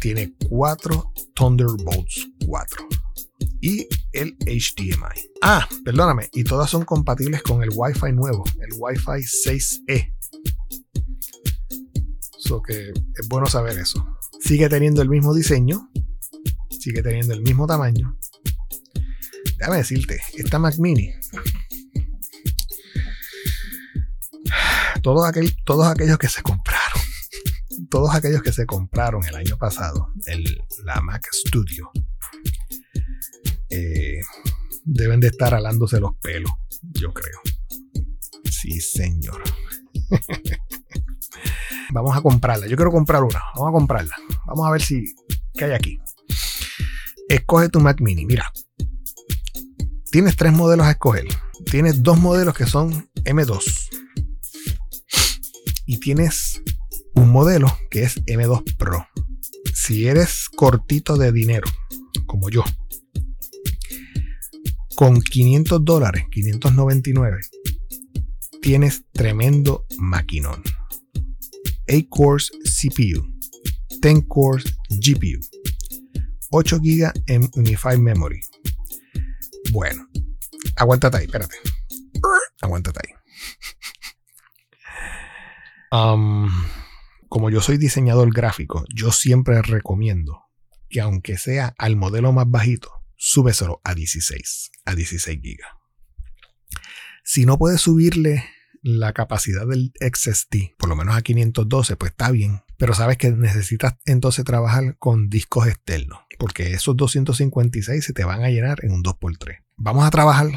tiene 0.00 0.34
cuatro 0.48 1.12
Thunderbolts 1.34 2.28
4 2.46 2.88
y 3.60 3.86
el 4.14 4.38
HDMI. 4.38 5.20
Ah, 5.42 5.68
perdóname, 5.84 6.30
y 6.32 6.44
todas 6.44 6.70
son 6.70 6.86
compatibles 6.86 7.42
con 7.42 7.62
el 7.62 7.68
Wi-Fi 7.74 8.12
nuevo, 8.12 8.42
el 8.62 8.70
Wi-Fi 8.78 9.20
6E. 9.20 10.14
So 12.38 12.62
que 12.62 12.88
es 12.88 13.28
bueno 13.28 13.46
saber 13.46 13.78
eso. 13.78 14.15
Sigue 14.40 14.68
teniendo 14.68 15.02
el 15.02 15.08
mismo 15.08 15.34
diseño, 15.34 15.90
sigue 16.70 17.02
teniendo 17.02 17.34
el 17.34 17.42
mismo 17.42 17.66
tamaño. 17.66 18.16
Déjame 19.58 19.78
decirte, 19.78 20.20
esta 20.36 20.58
Mac 20.58 20.76
Mini. 20.78 21.12
Todos, 25.02 25.26
aquellos 25.26 26.18
que 26.18 26.28
se 26.28 26.42
compraron, 26.42 27.00
todos 27.90 28.14
aquellos 28.14 28.42
que 28.42 28.52
se 28.52 28.66
compraron 28.66 29.24
el 29.24 29.36
año 29.36 29.56
pasado, 29.56 30.12
el, 30.26 30.44
la 30.84 31.00
Mac 31.00 31.28
Studio, 31.32 31.90
eh, 33.70 34.20
deben 34.84 35.20
de 35.20 35.28
estar 35.28 35.54
alándose 35.54 36.00
los 36.00 36.16
pelos, 36.16 36.50
yo 36.82 37.12
creo. 37.12 37.40
Sí, 38.50 38.80
señor. 38.80 39.42
Vamos 41.92 42.16
a 42.16 42.20
comprarla. 42.20 42.66
Yo 42.66 42.76
quiero 42.76 42.90
comprar 42.90 43.22
una. 43.22 43.40
Vamos 43.54 43.68
a 43.68 43.72
comprarla. 43.72 44.16
Vamos 44.46 44.66
a 44.66 44.70
ver 44.70 44.82
si 44.82 45.04
qué 45.54 45.66
hay 45.66 45.72
aquí. 45.72 45.98
Escoge 47.28 47.68
tu 47.68 47.80
Mac 47.80 48.00
Mini. 48.00 48.24
Mira, 48.24 48.52
tienes 50.10 50.36
tres 50.36 50.52
modelos 50.52 50.86
a 50.86 50.92
escoger. 50.92 51.26
Tienes 51.70 52.02
dos 52.02 52.18
modelos 52.18 52.54
que 52.54 52.66
son 52.66 53.08
M2. 53.24 53.62
Y 55.86 55.98
tienes 55.98 56.62
un 57.14 57.30
modelo 57.30 57.76
que 57.90 58.02
es 58.04 58.22
M2 58.24 58.76
Pro. 58.76 59.06
Si 59.74 60.06
eres 60.06 60.48
cortito 60.48 61.16
de 61.16 61.32
dinero, 61.32 61.66
como 62.26 62.50
yo, 62.50 62.64
con 64.96 65.20
500 65.20 65.84
dólares, 65.84 66.24
599, 66.30 67.40
tienes 68.62 69.04
tremendo 69.12 69.86
maquinón. 69.98 70.62
8 71.88 72.06
cores 72.08 72.50
CPU, 72.64 73.35
10 74.06 74.26
cores 74.28 74.64
GPU, 74.88 75.40
8 76.52 76.78
GB 76.78 77.12
en 77.26 77.50
Unified 77.54 77.98
Memory. 77.98 78.40
Bueno, 79.72 80.06
aguántate 80.76 81.16
ahí, 81.16 81.24
espérate. 81.24 81.56
Aguántate 82.62 83.00
ahí. 83.02 83.12
Como 87.28 87.50
yo 87.50 87.60
soy 87.60 87.78
diseñador 87.78 88.32
gráfico, 88.32 88.84
yo 88.94 89.10
siempre 89.10 89.60
recomiendo 89.60 90.44
que 90.88 91.00
aunque 91.00 91.36
sea 91.36 91.74
al 91.76 91.96
modelo 91.96 92.32
más 92.32 92.48
bajito, 92.48 92.92
súbeselo 93.16 93.80
a 93.82 93.96
16, 93.96 94.70
a 94.84 94.94
16 94.94 95.40
GB. 95.42 95.58
Si 97.24 97.44
no 97.44 97.58
puedes 97.58 97.80
subirle 97.80 98.44
la 98.82 99.12
capacidad 99.12 99.66
del 99.66 99.92
XSD, 99.98 100.76
por 100.78 100.88
lo 100.88 100.94
menos 100.94 101.16
a 101.16 101.22
512, 101.22 101.96
pues 101.96 102.12
está 102.12 102.30
bien. 102.30 102.60
Pero 102.78 102.94
sabes 102.94 103.16
que 103.16 103.30
necesitas 103.30 103.96
entonces 104.04 104.44
trabajar 104.44 104.96
con 104.98 105.28
discos 105.28 105.66
externos, 105.66 106.20
porque 106.38 106.72
esos 106.72 106.96
256 106.96 108.04
se 108.04 108.12
te 108.12 108.24
van 108.24 108.44
a 108.44 108.50
llenar 108.50 108.84
en 108.84 108.92
un 108.92 109.02
2x3. 109.02 109.62
Vamos 109.76 110.04
a 110.06 110.10
trabajar 110.10 110.48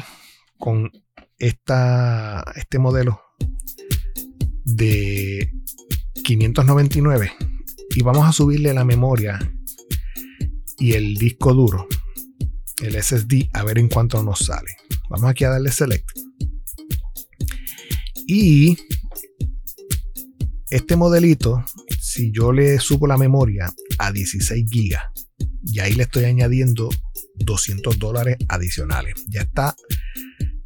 con 0.58 0.90
esta, 1.38 2.44
este 2.56 2.78
modelo 2.78 3.22
de 4.64 5.52
599 6.24 7.32
y 7.94 8.02
vamos 8.02 8.26
a 8.26 8.32
subirle 8.32 8.74
la 8.74 8.84
memoria 8.84 9.38
y 10.78 10.92
el 10.92 11.14
disco 11.14 11.54
duro 11.54 11.88
el 12.82 13.02
SSD 13.02 13.50
a 13.52 13.62
ver 13.64 13.78
en 13.78 13.88
cuánto 13.88 14.22
nos 14.22 14.40
sale. 14.40 14.76
Vamos 15.08 15.30
aquí 15.30 15.44
a 15.44 15.50
darle 15.50 15.70
select. 15.70 16.08
Y 18.26 18.76
este 20.70 20.96
modelito, 20.96 21.64
si 22.00 22.30
yo 22.32 22.52
le 22.52 22.78
subo 22.78 23.06
la 23.06 23.18
memoria 23.18 23.72
a 23.98 24.12
16 24.12 24.64
GB, 24.70 24.96
y 25.64 25.80
ahí 25.80 25.94
le 25.94 26.04
estoy 26.04 26.24
añadiendo 26.24 26.88
200 27.36 27.98
dólares 27.98 28.36
adicionales. 28.48 29.14
Ya 29.28 29.42
está 29.42 29.74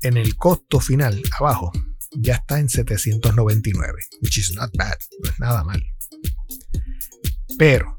en 0.03 0.17
el 0.17 0.37
costo 0.37 0.81
final 0.81 1.23
abajo, 1.39 1.73
ya 2.17 2.35
está 2.35 2.61
en 2.61 2.69
799, 2.69 4.03
which 4.23 4.39
is 4.39 4.55
not 4.55 4.71
bad, 4.77 4.97
no 5.23 5.31
es 5.31 5.41
nada 5.41 5.65
mal. 5.65 5.83
Pero 7.59 7.99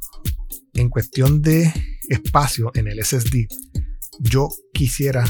en 0.74 0.90
cuestión 0.90 1.42
de 1.42 1.74
espacio 2.10 2.72
en 2.76 2.88
el 2.88 3.04
SSD, 3.04 3.48
yo 4.20 4.50
quisiera, 4.74 5.24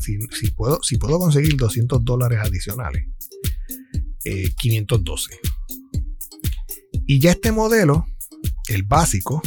si, 0.00 0.50
puedo, 0.50 0.82
si 0.82 0.96
puedo 0.96 1.18
conseguir 1.18 1.56
200 1.56 2.04
dólares 2.04 2.38
adicionales, 2.42 3.04
512. 4.56 5.38
Y 7.06 7.20
ya 7.20 7.32
este 7.32 7.52
modelo, 7.52 8.06
el 8.68 8.82
básico, 8.82 9.42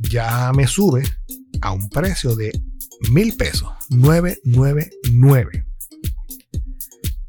ya 0.00 0.52
me 0.54 0.66
sube 0.66 1.02
a 1.60 1.72
un 1.72 1.88
precio 1.88 2.34
de 2.34 2.52
mil 3.10 3.36
pesos, 3.36 3.70
999. 3.90 5.66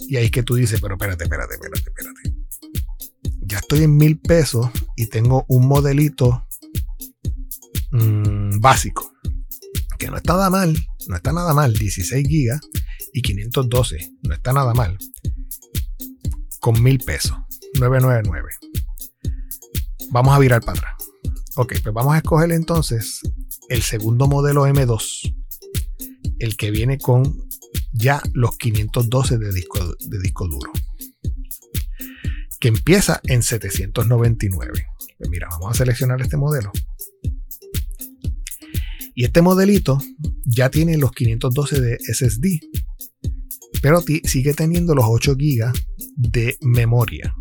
Y 0.07 0.15
ahí 0.17 0.25
es 0.25 0.31
que 0.31 0.43
tú 0.43 0.55
dices, 0.55 0.79
pero 0.81 0.95
espérate, 0.95 1.23
espérate, 1.23 1.55
espérate, 1.55 1.89
espérate. 1.89 2.35
Ya 3.41 3.59
estoy 3.59 3.83
en 3.83 3.97
mil 3.97 4.19
pesos 4.19 4.69
y 4.95 5.07
tengo 5.07 5.45
un 5.47 5.67
modelito 5.67 6.47
mm, 7.91 8.59
básico 8.59 9.11
que 9.97 10.09
no 10.09 10.17
está 10.17 10.33
nada 10.33 10.49
mal, 10.49 10.75
no 11.07 11.15
está 11.15 11.31
nada 11.31 11.53
mal, 11.53 11.73
16 11.73 12.27
gigas 12.27 12.59
y 13.13 13.21
512, 13.21 14.11
no 14.23 14.33
está 14.33 14.51
nada 14.53 14.73
mal, 14.73 14.97
con 16.59 16.81
mil 16.81 16.99
pesos, 16.99 17.37
999. 17.79 18.49
Vamos 20.11 20.35
a 20.35 20.39
virar 20.39 20.61
para 20.61 20.79
atrás. 20.79 20.93
Ok, 21.57 21.75
pues 21.81 21.93
vamos 21.93 22.13
a 22.13 22.17
escoger 22.17 22.51
entonces 22.51 23.21
el 23.69 23.81
segundo 23.81 24.27
modelo 24.27 24.67
M2, 24.67 25.33
el 26.39 26.57
que 26.57 26.71
viene 26.71 26.97
con 26.97 27.45
ya 27.93 28.21
los 28.33 28.57
512 28.57 29.37
de 29.37 29.53
disco, 29.53 29.95
de 29.99 30.19
disco 30.19 30.47
duro, 30.47 30.71
que 32.59 32.67
empieza 32.67 33.21
en 33.23 33.41
799. 33.41 34.87
Pues 35.17 35.29
mira, 35.29 35.47
vamos 35.49 35.71
a 35.71 35.77
seleccionar 35.77 36.21
este 36.21 36.35
modelo 36.35 36.71
y 39.15 39.23
este 39.23 39.41
modelito 39.41 39.99
ya 40.43 40.69
tiene 40.69 40.97
los 40.97 41.13
512 41.13 41.79
de 41.79 41.97
SSD, 41.99 42.59
pero 43.81 44.03
sigue 44.25 44.53
teniendo 44.53 44.93
los 44.93 45.05
8 45.07 45.35
GB 45.35 45.71
de 46.17 46.57
memoria. 46.61 47.33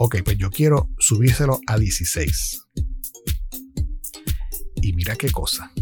Ok, 0.00 0.18
pues 0.24 0.38
yo 0.38 0.48
quiero 0.48 0.88
subírselo 1.00 1.58
a 1.66 1.76
16. 1.76 2.68
Y 4.80 4.92
mira 4.92 5.16
qué 5.16 5.28
cosa. 5.28 5.72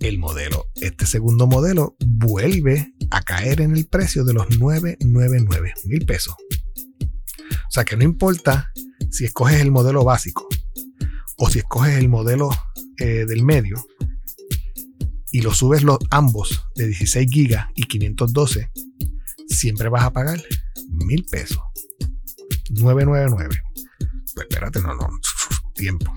El 0.00 0.18
modelo, 0.18 0.66
este 0.74 1.06
segundo 1.06 1.46
modelo, 1.46 1.94
vuelve 2.04 2.94
a 3.12 3.22
caer 3.22 3.60
en 3.60 3.76
el 3.76 3.86
precio 3.86 4.24
de 4.24 4.34
los 4.34 4.58
999 4.58 5.72
mil 5.84 6.04
pesos. 6.04 6.34
O 7.68 7.70
sea 7.70 7.84
que 7.84 7.96
no 7.96 8.02
importa 8.02 8.72
si 9.12 9.24
escoges 9.24 9.60
el 9.60 9.70
modelo 9.70 10.02
básico 10.02 10.48
o 11.38 11.48
si 11.48 11.60
escoges 11.60 11.96
el 11.98 12.08
modelo 12.08 12.50
eh, 12.98 13.24
del 13.28 13.44
medio 13.44 13.86
y 15.30 15.42
lo 15.42 15.54
subes 15.54 15.84
los 15.84 15.98
ambos 16.10 16.64
de 16.74 16.88
16 16.88 17.28
gigas 17.30 17.68
y 17.76 17.84
512, 17.84 18.68
siempre 19.46 19.88
vas 19.88 20.02
a 20.02 20.12
pagar 20.12 20.42
mil 20.88 21.24
pesos. 21.30 21.62
999. 22.72 23.62
Pues 24.34 24.46
espérate, 24.48 24.80
no, 24.80 24.94
no, 24.94 25.08
tiempo. 25.74 26.12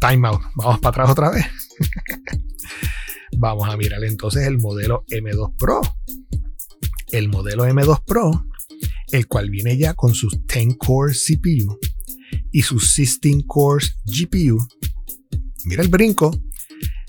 Time 0.00 0.28
out. 0.28 0.40
Vamos 0.54 0.80
para 0.80 0.90
atrás 0.90 1.10
otra 1.10 1.30
vez. 1.30 1.46
Vamos 3.38 3.68
a 3.68 3.76
mirar 3.76 4.02
entonces 4.04 4.46
el 4.46 4.58
modelo 4.58 5.04
M2 5.08 5.56
Pro. 5.56 5.80
El 7.10 7.28
modelo 7.28 7.66
M2 7.66 8.04
Pro, 8.04 8.46
el 9.12 9.28
cual 9.28 9.50
viene 9.50 9.76
ya 9.76 9.94
con 9.94 10.14
sus 10.14 10.36
10 10.46 10.76
core 10.78 11.14
CPU 11.14 11.78
y 12.52 12.62
sus 12.62 12.94
16 12.96 13.44
cores 13.46 13.96
GPU 14.04 14.58
mira 15.64 15.82
el 15.82 15.88
brinco 15.88 16.36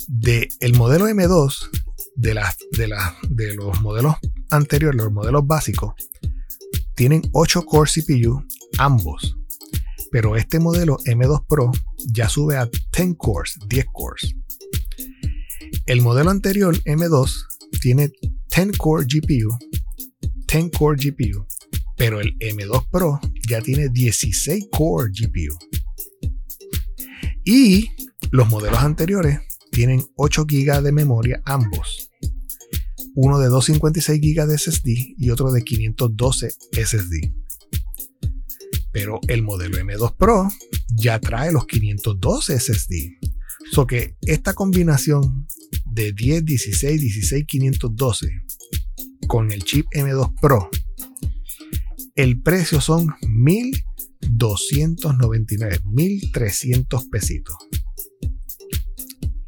del 0.08 0.48
el 0.60 0.76
modelo 0.76 1.08
M2 1.08 1.70
de, 2.16 2.34
de, 2.72 2.96
de 3.30 3.54
los 3.56 3.82
modelos 3.82 4.16
anteriores, 4.50 5.02
los 5.02 5.12
modelos 5.12 5.46
básicos, 5.46 5.94
tienen 6.96 7.22
8 7.34 7.66
core 7.66 7.90
CPU 7.90 8.46
ambos. 8.78 9.38
Pero 10.12 10.36
este 10.36 10.60
modelo 10.60 10.98
M2 11.06 11.46
Pro 11.48 11.72
ya 12.08 12.30
sube 12.30 12.58
a 12.58 12.70
10 12.96 13.16
cores, 13.18 13.58
10 13.68 13.86
cores. 13.92 14.36
El 15.86 16.02
modelo 16.02 16.30
anterior 16.30 16.76
M2 16.84 17.32
tiene 17.82 18.12
10 18.56 18.78
core 18.78 19.06
GPU, 19.06 19.58
10 20.48 20.72
core 20.78 20.98
GPU, 20.98 21.46
pero 21.98 22.22
el 22.22 22.38
M2 22.40 22.90
Pro 22.90 23.20
ya 23.48 23.62
tiene 23.62 23.90
16 23.90 24.68
core 24.72 25.12
GPU. 25.12 25.58
Y 27.44 27.90
los 28.32 28.50
modelos 28.50 28.80
anteriores 28.80 29.40
tienen 29.72 30.04
8 30.16 30.46
GB 30.46 30.82
de 30.82 30.92
memoria 30.92 31.42
ambos. 31.46 32.10
Uno 33.16 33.40
de 33.40 33.48
256 33.48 34.20
GB 34.20 34.48
de 34.48 34.58
SSD 34.58 35.16
y 35.18 35.30
otro 35.30 35.52
de 35.52 35.62
512 35.64 36.50
SSD. 36.72 37.45
Pero 38.96 39.20
el 39.28 39.44
modelo 39.44 39.78
M2 39.78 40.16
Pro 40.16 40.50
ya 40.96 41.20
trae 41.20 41.52
los 41.52 41.68
512 41.68 42.58
SSD. 42.58 43.20
So 43.70 43.86
que 43.86 44.16
esta 44.22 44.54
combinación 44.54 45.50
de 45.84 46.14
10, 46.14 46.46
16, 46.46 47.02
16, 47.02 47.44
512 47.46 48.30
con 49.28 49.52
el 49.52 49.66
chip 49.66 49.86
M2 49.94 50.40
Pro, 50.40 50.70
el 52.16 52.42
precio 52.42 52.80
son 52.80 53.14
1299, 53.28 55.82
1300 55.84 57.06
pesitos. 57.08 57.58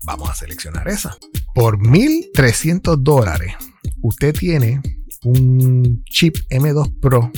Vamos 0.04 0.30
a 0.30 0.36
seleccionar 0.36 0.90
esa. 0.90 1.18
Por 1.56 1.80
1300 1.80 3.02
dólares, 3.02 3.54
usted 4.02 4.36
tiene 4.36 4.82
un 5.24 6.04
chip 6.04 6.36
M2 6.50 7.00
Pro 7.00 7.32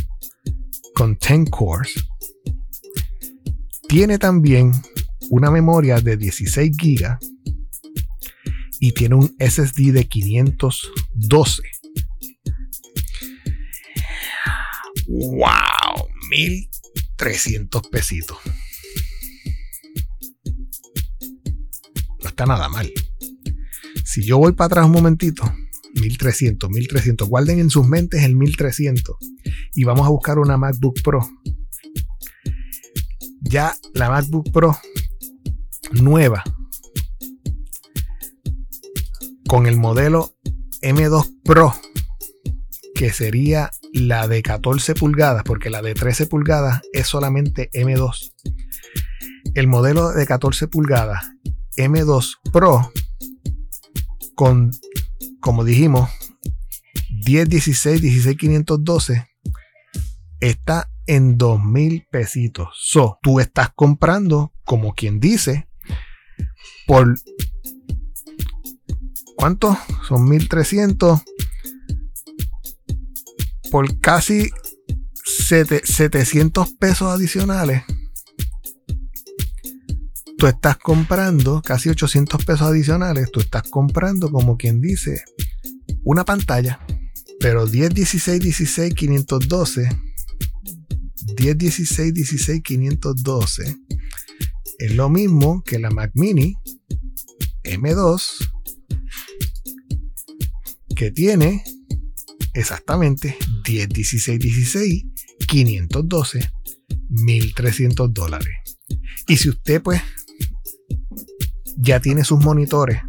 con 1.00 1.18
10 1.18 1.50
cores. 1.50 1.94
Tiene 3.88 4.18
también 4.18 4.74
una 5.30 5.50
memoria 5.50 6.02
de 6.02 6.18
16 6.18 6.76
GB 6.76 7.18
y 8.82 8.92
tiene 8.92 9.16
un 9.16 9.34
SSD 9.40 9.94
de 9.94 10.10
512. 10.10 11.62
¡Wow! 15.08 16.10
1300 16.30 17.82
pesitos. 17.88 18.38
No 22.22 22.28
está 22.28 22.46
nada 22.46 22.68
mal. 22.68 22.92
Si 24.04 24.26
yo 24.26 24.38
voy 24.38 24.52
para 24.52 24.66
atrás 24.66 24.86
un 24.86 24.92
momentito, 24.92 25.50
1300, 25.96 26.70
1300, 26.70 27.28
guarden 27.28 27.60
en 27.60 27.70
sus 27.70 27.88
mentes 27.88 28.24
el 28.24 28.36
1300 28.36 29.16
y 29.76 29.84
vamos 29.84 30.06
a 30.06 30.10
buscar 30.10 30.40
una 30.40 30.58
MacBook 30.58 31.02
Pro. 31.04 31.28
Ya 33.42 33.76
la 33.94 34.10
MacBook 34.10 34.52
Pro 34.52 34.78
nueva 35.92 36.44
con 39.48 39.66
el 39.66 39.78
modelo 39.78 40.36
M2 40.82 41.42
Pro, 41.44 41.74
que 42.94 43.12
sería 43.12 43.72
la 43.94 44.28
de 44.28 44.44
14 44.44 44.94
pulgadas, 44.94 45.44
porque 45.44 45.70
la 45.70 45.82
de 45.82 45.96
13 45.96 46.28
pulgadas 46.28 46.82
es 46.94 47.08
solamente 47.08 47.70
M2. 47.74 48.34
El 49.56 49.68
modelo 49.68 50.12
de 50.12 50.26
14 50.28 50.68
pulgadas 50.68 51.32
M2 51.78 52.38
Pro 52.54 52.92
con, 54.36 54.72
como 55.40 55.64
dijimos, 55.64 56.10
10, 57.26 57.50
16, 57.50 58.02
16, 58.02 58.38
512 58.38 59.28
está 60.40 60.90
en 61.08 61.38
2000 61.38 62.08
pesitos. 62.12 62.70
So, 62.76 63.18
tú 63.22 63.40
estás 63.40 63.70
comprando, 63.76 64.54
como 64.64 64.94
quien 64.94 65.20
dice, 65.20 65.68
por 66.88 67.16
¿cuánto? 69.36 69.78
Son 70.08 70.28
1300 70.28 71.22
por 73.72 74.00
casi 74.00 74.50
700 75.26 76.74
pesos 76.74 77.08
adicionales. 77.10 77.84
Tú 80.40 80.48
estás 80.48 80.78
comprando 80.78 81.62
casi 81.62 81.90
800 81.90 82.44
pesos 82.46 82.62
adicionales. 82.64 83.30
Tú 83.32 83.42
estás 83.42 83.64
comprando, 83.70 84.32
como 84.32 84.58
quien 84.58 84.82
dice, 84.82 85.22
una 86.04 86.26
pantalla. 86.26 86.80
Pero 87.40 87.68
10, 87.68 87.94
16, 87.94 88.40
16, 88.40 88.94
512. 88.96 89.90
10, 91.36 91.58
16, 91.58 92.14
16, 92.14 92.62
512 92.64 93.76
es 94.80 94.96
lo 94.96 95.10
mismo 95.10 95.62
que 95.64 95.78
la 95.78 95.92
Mac 95.92 96.12
Mini 96.16 96.56
M2 97.66 98.50
que 100.96 101.12
tiene 101.12 101.64
exactamente 102.54 103.38
10, 103.66 103.90
16, 103.90 104.40
16, 104.40 105.04
512, 105.48 106.50
1300 107.10 108.14
dólares. 108.14 108.56
Y 109.28 109.38
si 109.38 109.50
usted 109.50 109.82
pues 109.82 110.02
ya 111.82 112.00
tiene 112.00 112.24
sus 112.24 112.40
monitores, 112.44 113.02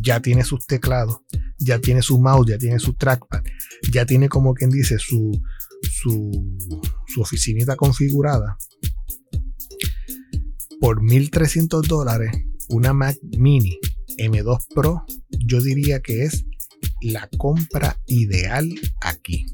ya 0.00 0.20
tiene 0.20 0.44
sus 0.44 0.66
teclados, 0.66 1.20
ya 1.58 1.80
tiene 1.80 2.02
su 2.02 2.20
mouse, 2.20 2.48
ya 2.48 2.58
tiene 2.58 2.78
su 2.78 2.94
trackpad, 2.94 3.42
ya 3.92 4.06
tiene 4.06 4.28
como 4.28 4.54
quien 4.54 4.70
dice 4.70 4.98
su, 4.98 5.32
su, 5.82 6.56
oficinita 7.18 7.76
configurada, 7.76 8.56
por 10.80 11.02
1300 11.02 11.86
dólares 11.86 12.32
una 12.68 12.92
Mac 12.92 13.16
Mini 13.38 13.78
M2 14.18 14.66
Pro, 14.74 15.04
yo 15.30 15.60
diría 15.60 16.00
que 16.00 16.24
es 16.24 16.44
la 17.02 17.28
compra 17.38 17.96
ideal 18.06 18.68
aquí. 19.00 19.46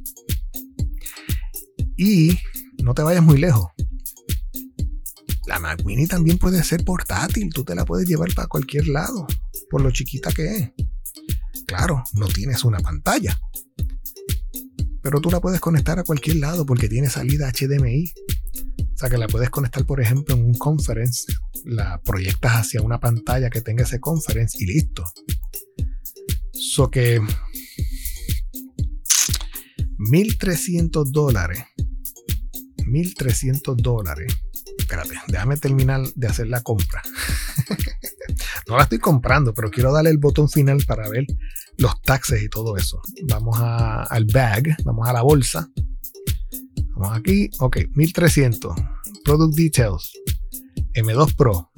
Y 1.97 2.39
no 2.83 2.95
te 2.95 3.03
vayas 3.03 3.23
muy 3.23 3.39
lejos. 3.39 3.67
La 5.49 5.59
Mac 5.59 5.83
Mini 5.83 6.07
también 6.07 6.37
puede 6.37 6.63
ser 6.63 6.85
portátil, 6.85 7.49
tú 7.55 7.65
te 7.65 7.75
la 7.75 7.87
puedes 7.87 8.07
llevar 8.07 8.35
para 8.35 8.49
cualquier 8.49 8.87
lado, 8.89 9.27
por 9.71 9.81
lo 9.81 9.91
chiquita 9.91 10.31
que 10.31 10.47
es. 10.47 10.71
Claro, 11.67 12.05
no 12.13 12.27
tienes 12.29 12.65
una 12.65 12.81
pantalla, 12.81 13.41
pero 15.03 15.23
tú 15.23 15.31
la 15.31 15.41
puedes 15.41 15.59
conectar 15.59 15.99
a 15.99 16.05
cualquier 16.05 16.37
lado 16.37 16.67
porque 16.67 16.87
tiene 16.87 17.09
salida 17.09 17.51
HDMI. 17.51 18.13
O 18.79 18.99
sea 18.99 19.09
que 19.09 19.17
la 19.17 19.27
puedes 19.27 19.49
conectar, 19.49 19.87
por 19.87 20.03
ejemplo, 20.03 20.35
en 20.35 20.45
un 20.45 20.55
conference, 20.55 21.33
la 21.65 21.99
proyectas 22.03 22.53
hacia 22.53 22.83
una 22.83 23.01
pantalla 23.01 23.49
que 23.49 23.63
tenga 23.63 23.85
ese 23.85 24.01
conference 24.01 24.59
y 24.61 24.67
listo. 24.67 25.03
So 26.53 26.91
que 26.91 27.23
1300 29.97 31.11
dólares. 31.11 31.65
1300 32.87 33.79
dólares. 33.79 34.31
Espérate, 34.89 35.21
déjame 35.29 35.59
terminar 35.59 36.01
de 36.15 36.27
hacer 36.27 36.47
la 36.47 36.63
compra. 36.63 37.03
no 38.69 38.79
la 38.79 38.85
estoy 38.85 38.99
comprando, 38.99 39.53
pero 39.53 39.71
quiero 39.71 39.93
darle 39.93 40.09
el 40.09 40.17
botón 40.17 40.49
final 40.49 40.83
para 40.87 41.11
ver 41.11 41.27
los 41.77 42.01
taxes 42.01 42.43
y 42.43 42.49
todo 42.49 42.75
eso. 42.79 43.03
Vamos 43.29 43.59
al 43.61 44.25
bag, 44.25 44.77
vamos 44.85 45.07
a 45.07 45.13
la 45.13 45.21
bolsa 45.21 45.69
Vamos 46.99 47.17
aquí, 47.19 47.51
ok, 47.61 47.77
1300. 47.95 48.75
Product 49.25 49.55
Details. 49.55 50.11
M2 50.95 51.37
Pro. 51.37 51.71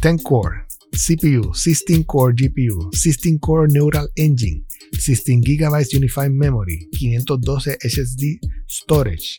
10 0.00 0.22
Core. 0.22 0.64
CPU. 0.92 1.52
16 1.52 2.04
Core 2.04 2.34
GPU. 2.34 2.88
16 2.92 3.38
Core 3.40 3.68
Neural 3.68 4.08
Engine. 4.14 4.64
16 4.92 5.42
GB 5.42 5.96
Unified 5.96 6.30
Memory. 6.30 6.88
512 6.92 7.76
SSD 7.78 8.38
Storage. 8.66 9.38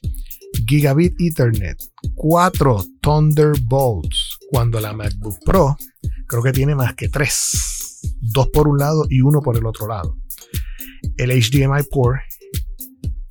Gigabit 0.66 1.16
Ethernet. 1.20 1.78
4 2.16 2.86
Thunderbolts. 3.02 4.38
Cuando 4.50 4.80
la 4.80 4.94
MacBook 4.94 5.38
Pro 5.44 5.78
creo 6.28 6.44
que 6.44 6.52
tiene 6.52 6.76
más 6.76 6.96
que 6.96 7.10
3. 7.10 8.02
Dos 8.22 8.50
por 8.50 8.68
un 8.68 8.78
lado 8.78 9.06
y 9.10 9.22
uno 9.22 9.42
por 9.42 9.58
el 9.58 9.66
otro 9.66 9.88
lado. 9.88 10.18
El 11.18 11.30
HDMI 11.30 11.84
port 11.90 12.22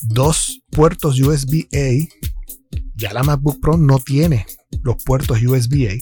dos 0.06 0.60
puertos 0.70 1.20
USB-A. 1.20 2.08
Ya 2.94 3.12
la 3.12 3.22
MacBook 3.22 3.60
Pro 3.60 3.76
no 3.76 3.98
tiene 3.98 4.46
los 4.82 4.96
puertos 5.04 5.42
USB-A 5.42 5.94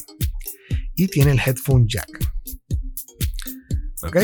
y 0.97 1.09
tiene 1.09 1.33
el 1.33 1.41
headphone 1.41 1.87
jack. 1.87 2.09
¿Ok? 4.03 4.17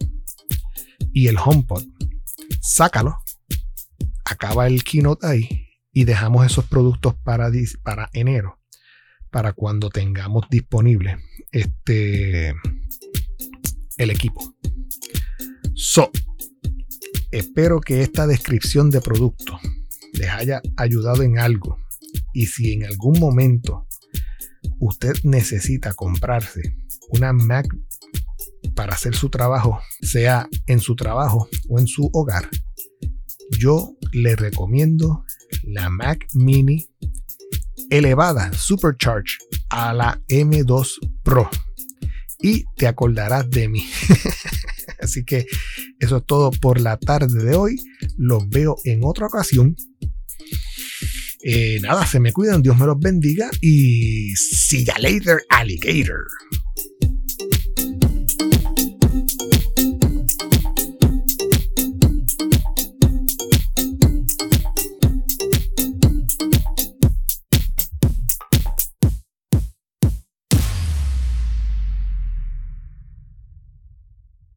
y 1.13 1.27
el 1.27 1.37
HomePod. 1.37 1.83
Sácalo, 2.61 3.17
acaba 4.25 4.67
el 4.67 4.83
keynote 4.83 5.25
ahí 5.25 5.69
y 5.93 6.03
dejamos 6.03 6.45
esos 6.45 6.65
productos 6.65 7.15
para, 7.23 7.49
para 7.83 8.09
enero, 8.11 8.59
para 9.31 9.53
cuando 9.53 9.89
tengamos 9.89 10.45
disponible 10.49 11.19
este, 11.51 12.53
el 13.97 14.09
equipo. 14.09 14.55
So, 15.73 16.11
espero 17.31 17.79
que 17.79 18.01
esta 18.01 18.27
descripción 18.27 18.89
de 18.89 18.99
producto 18.99 19.57
les 20.13 20.29
haya 20.29 20.61
ayudado 20.75 21.23
en 21.23 21.39
algo 21.39 21.82
y 22.33 22.47
si 22.47 22.73
en 22.73 22.85
algún 22.85 23.19
momento 23.19 23.87
usted 24.79 25.13
necesita 25.23 25.93
comprarse 25.93 26.61
una 27.09 27.31
Mac 27.31 27.67
para 28.75 28.95
hacer 28.95 29.15
su 29.15 29.29
trabajo, 29.29 29.79
sea 30.01 30.47
en 30.67 30.79
su 30.79 30.95
trabajo 30.95 31.47
o 31.69 31.79
en 31.79 31.87
su 31.87 32.09
hogar, 32.13 32.49
yo 33.57 33.95
le 34.11 34.35
recomiendo 34.35 35.23
la 35.63 35.89
Mac 35.89 36.25
Mini 36.33 36.87
elevada 37.89 38.51
Supercharge 38.53 39.37
a 39.69 39.93
la 39.93 40.19
M2 40.27 40.87
Pro 41.23 41.49
y 42.41 42.65
te 42.75 42.87
acordarás 42.87 43.49
de 43.49 43.69
mí. 43.69 43.85
Así 44.99 45.23
que 45.23 45.45
eso 45.99 46.17
es 46.17 46.25
todo 46.25 46.51
por 46.51 46.79
la 46.79 46.97
tarde 46.97 47.43
de 47.43 47.55
hoy. 47.55 47.81
Los 48.17 48.49
veo 48.49 48.75
en 48.83 49.01
otra 49.03 49.27
ocasión. 49.27 49.75
Eh, 51.45 51.79
nada, 51.81 52.05
se 52.05 52.19
me 52.21 52.31
cuidan, 52.31 52.61
Dios 52.61 52.77
me 52.77 52.85
los 52.85 52.99
bendiga 52.99 53.49
y 53.59 54.33
see 54.35 54.85
ya 54.85 54.97
later, 54.97 55.43
alligator. 55.49 56.25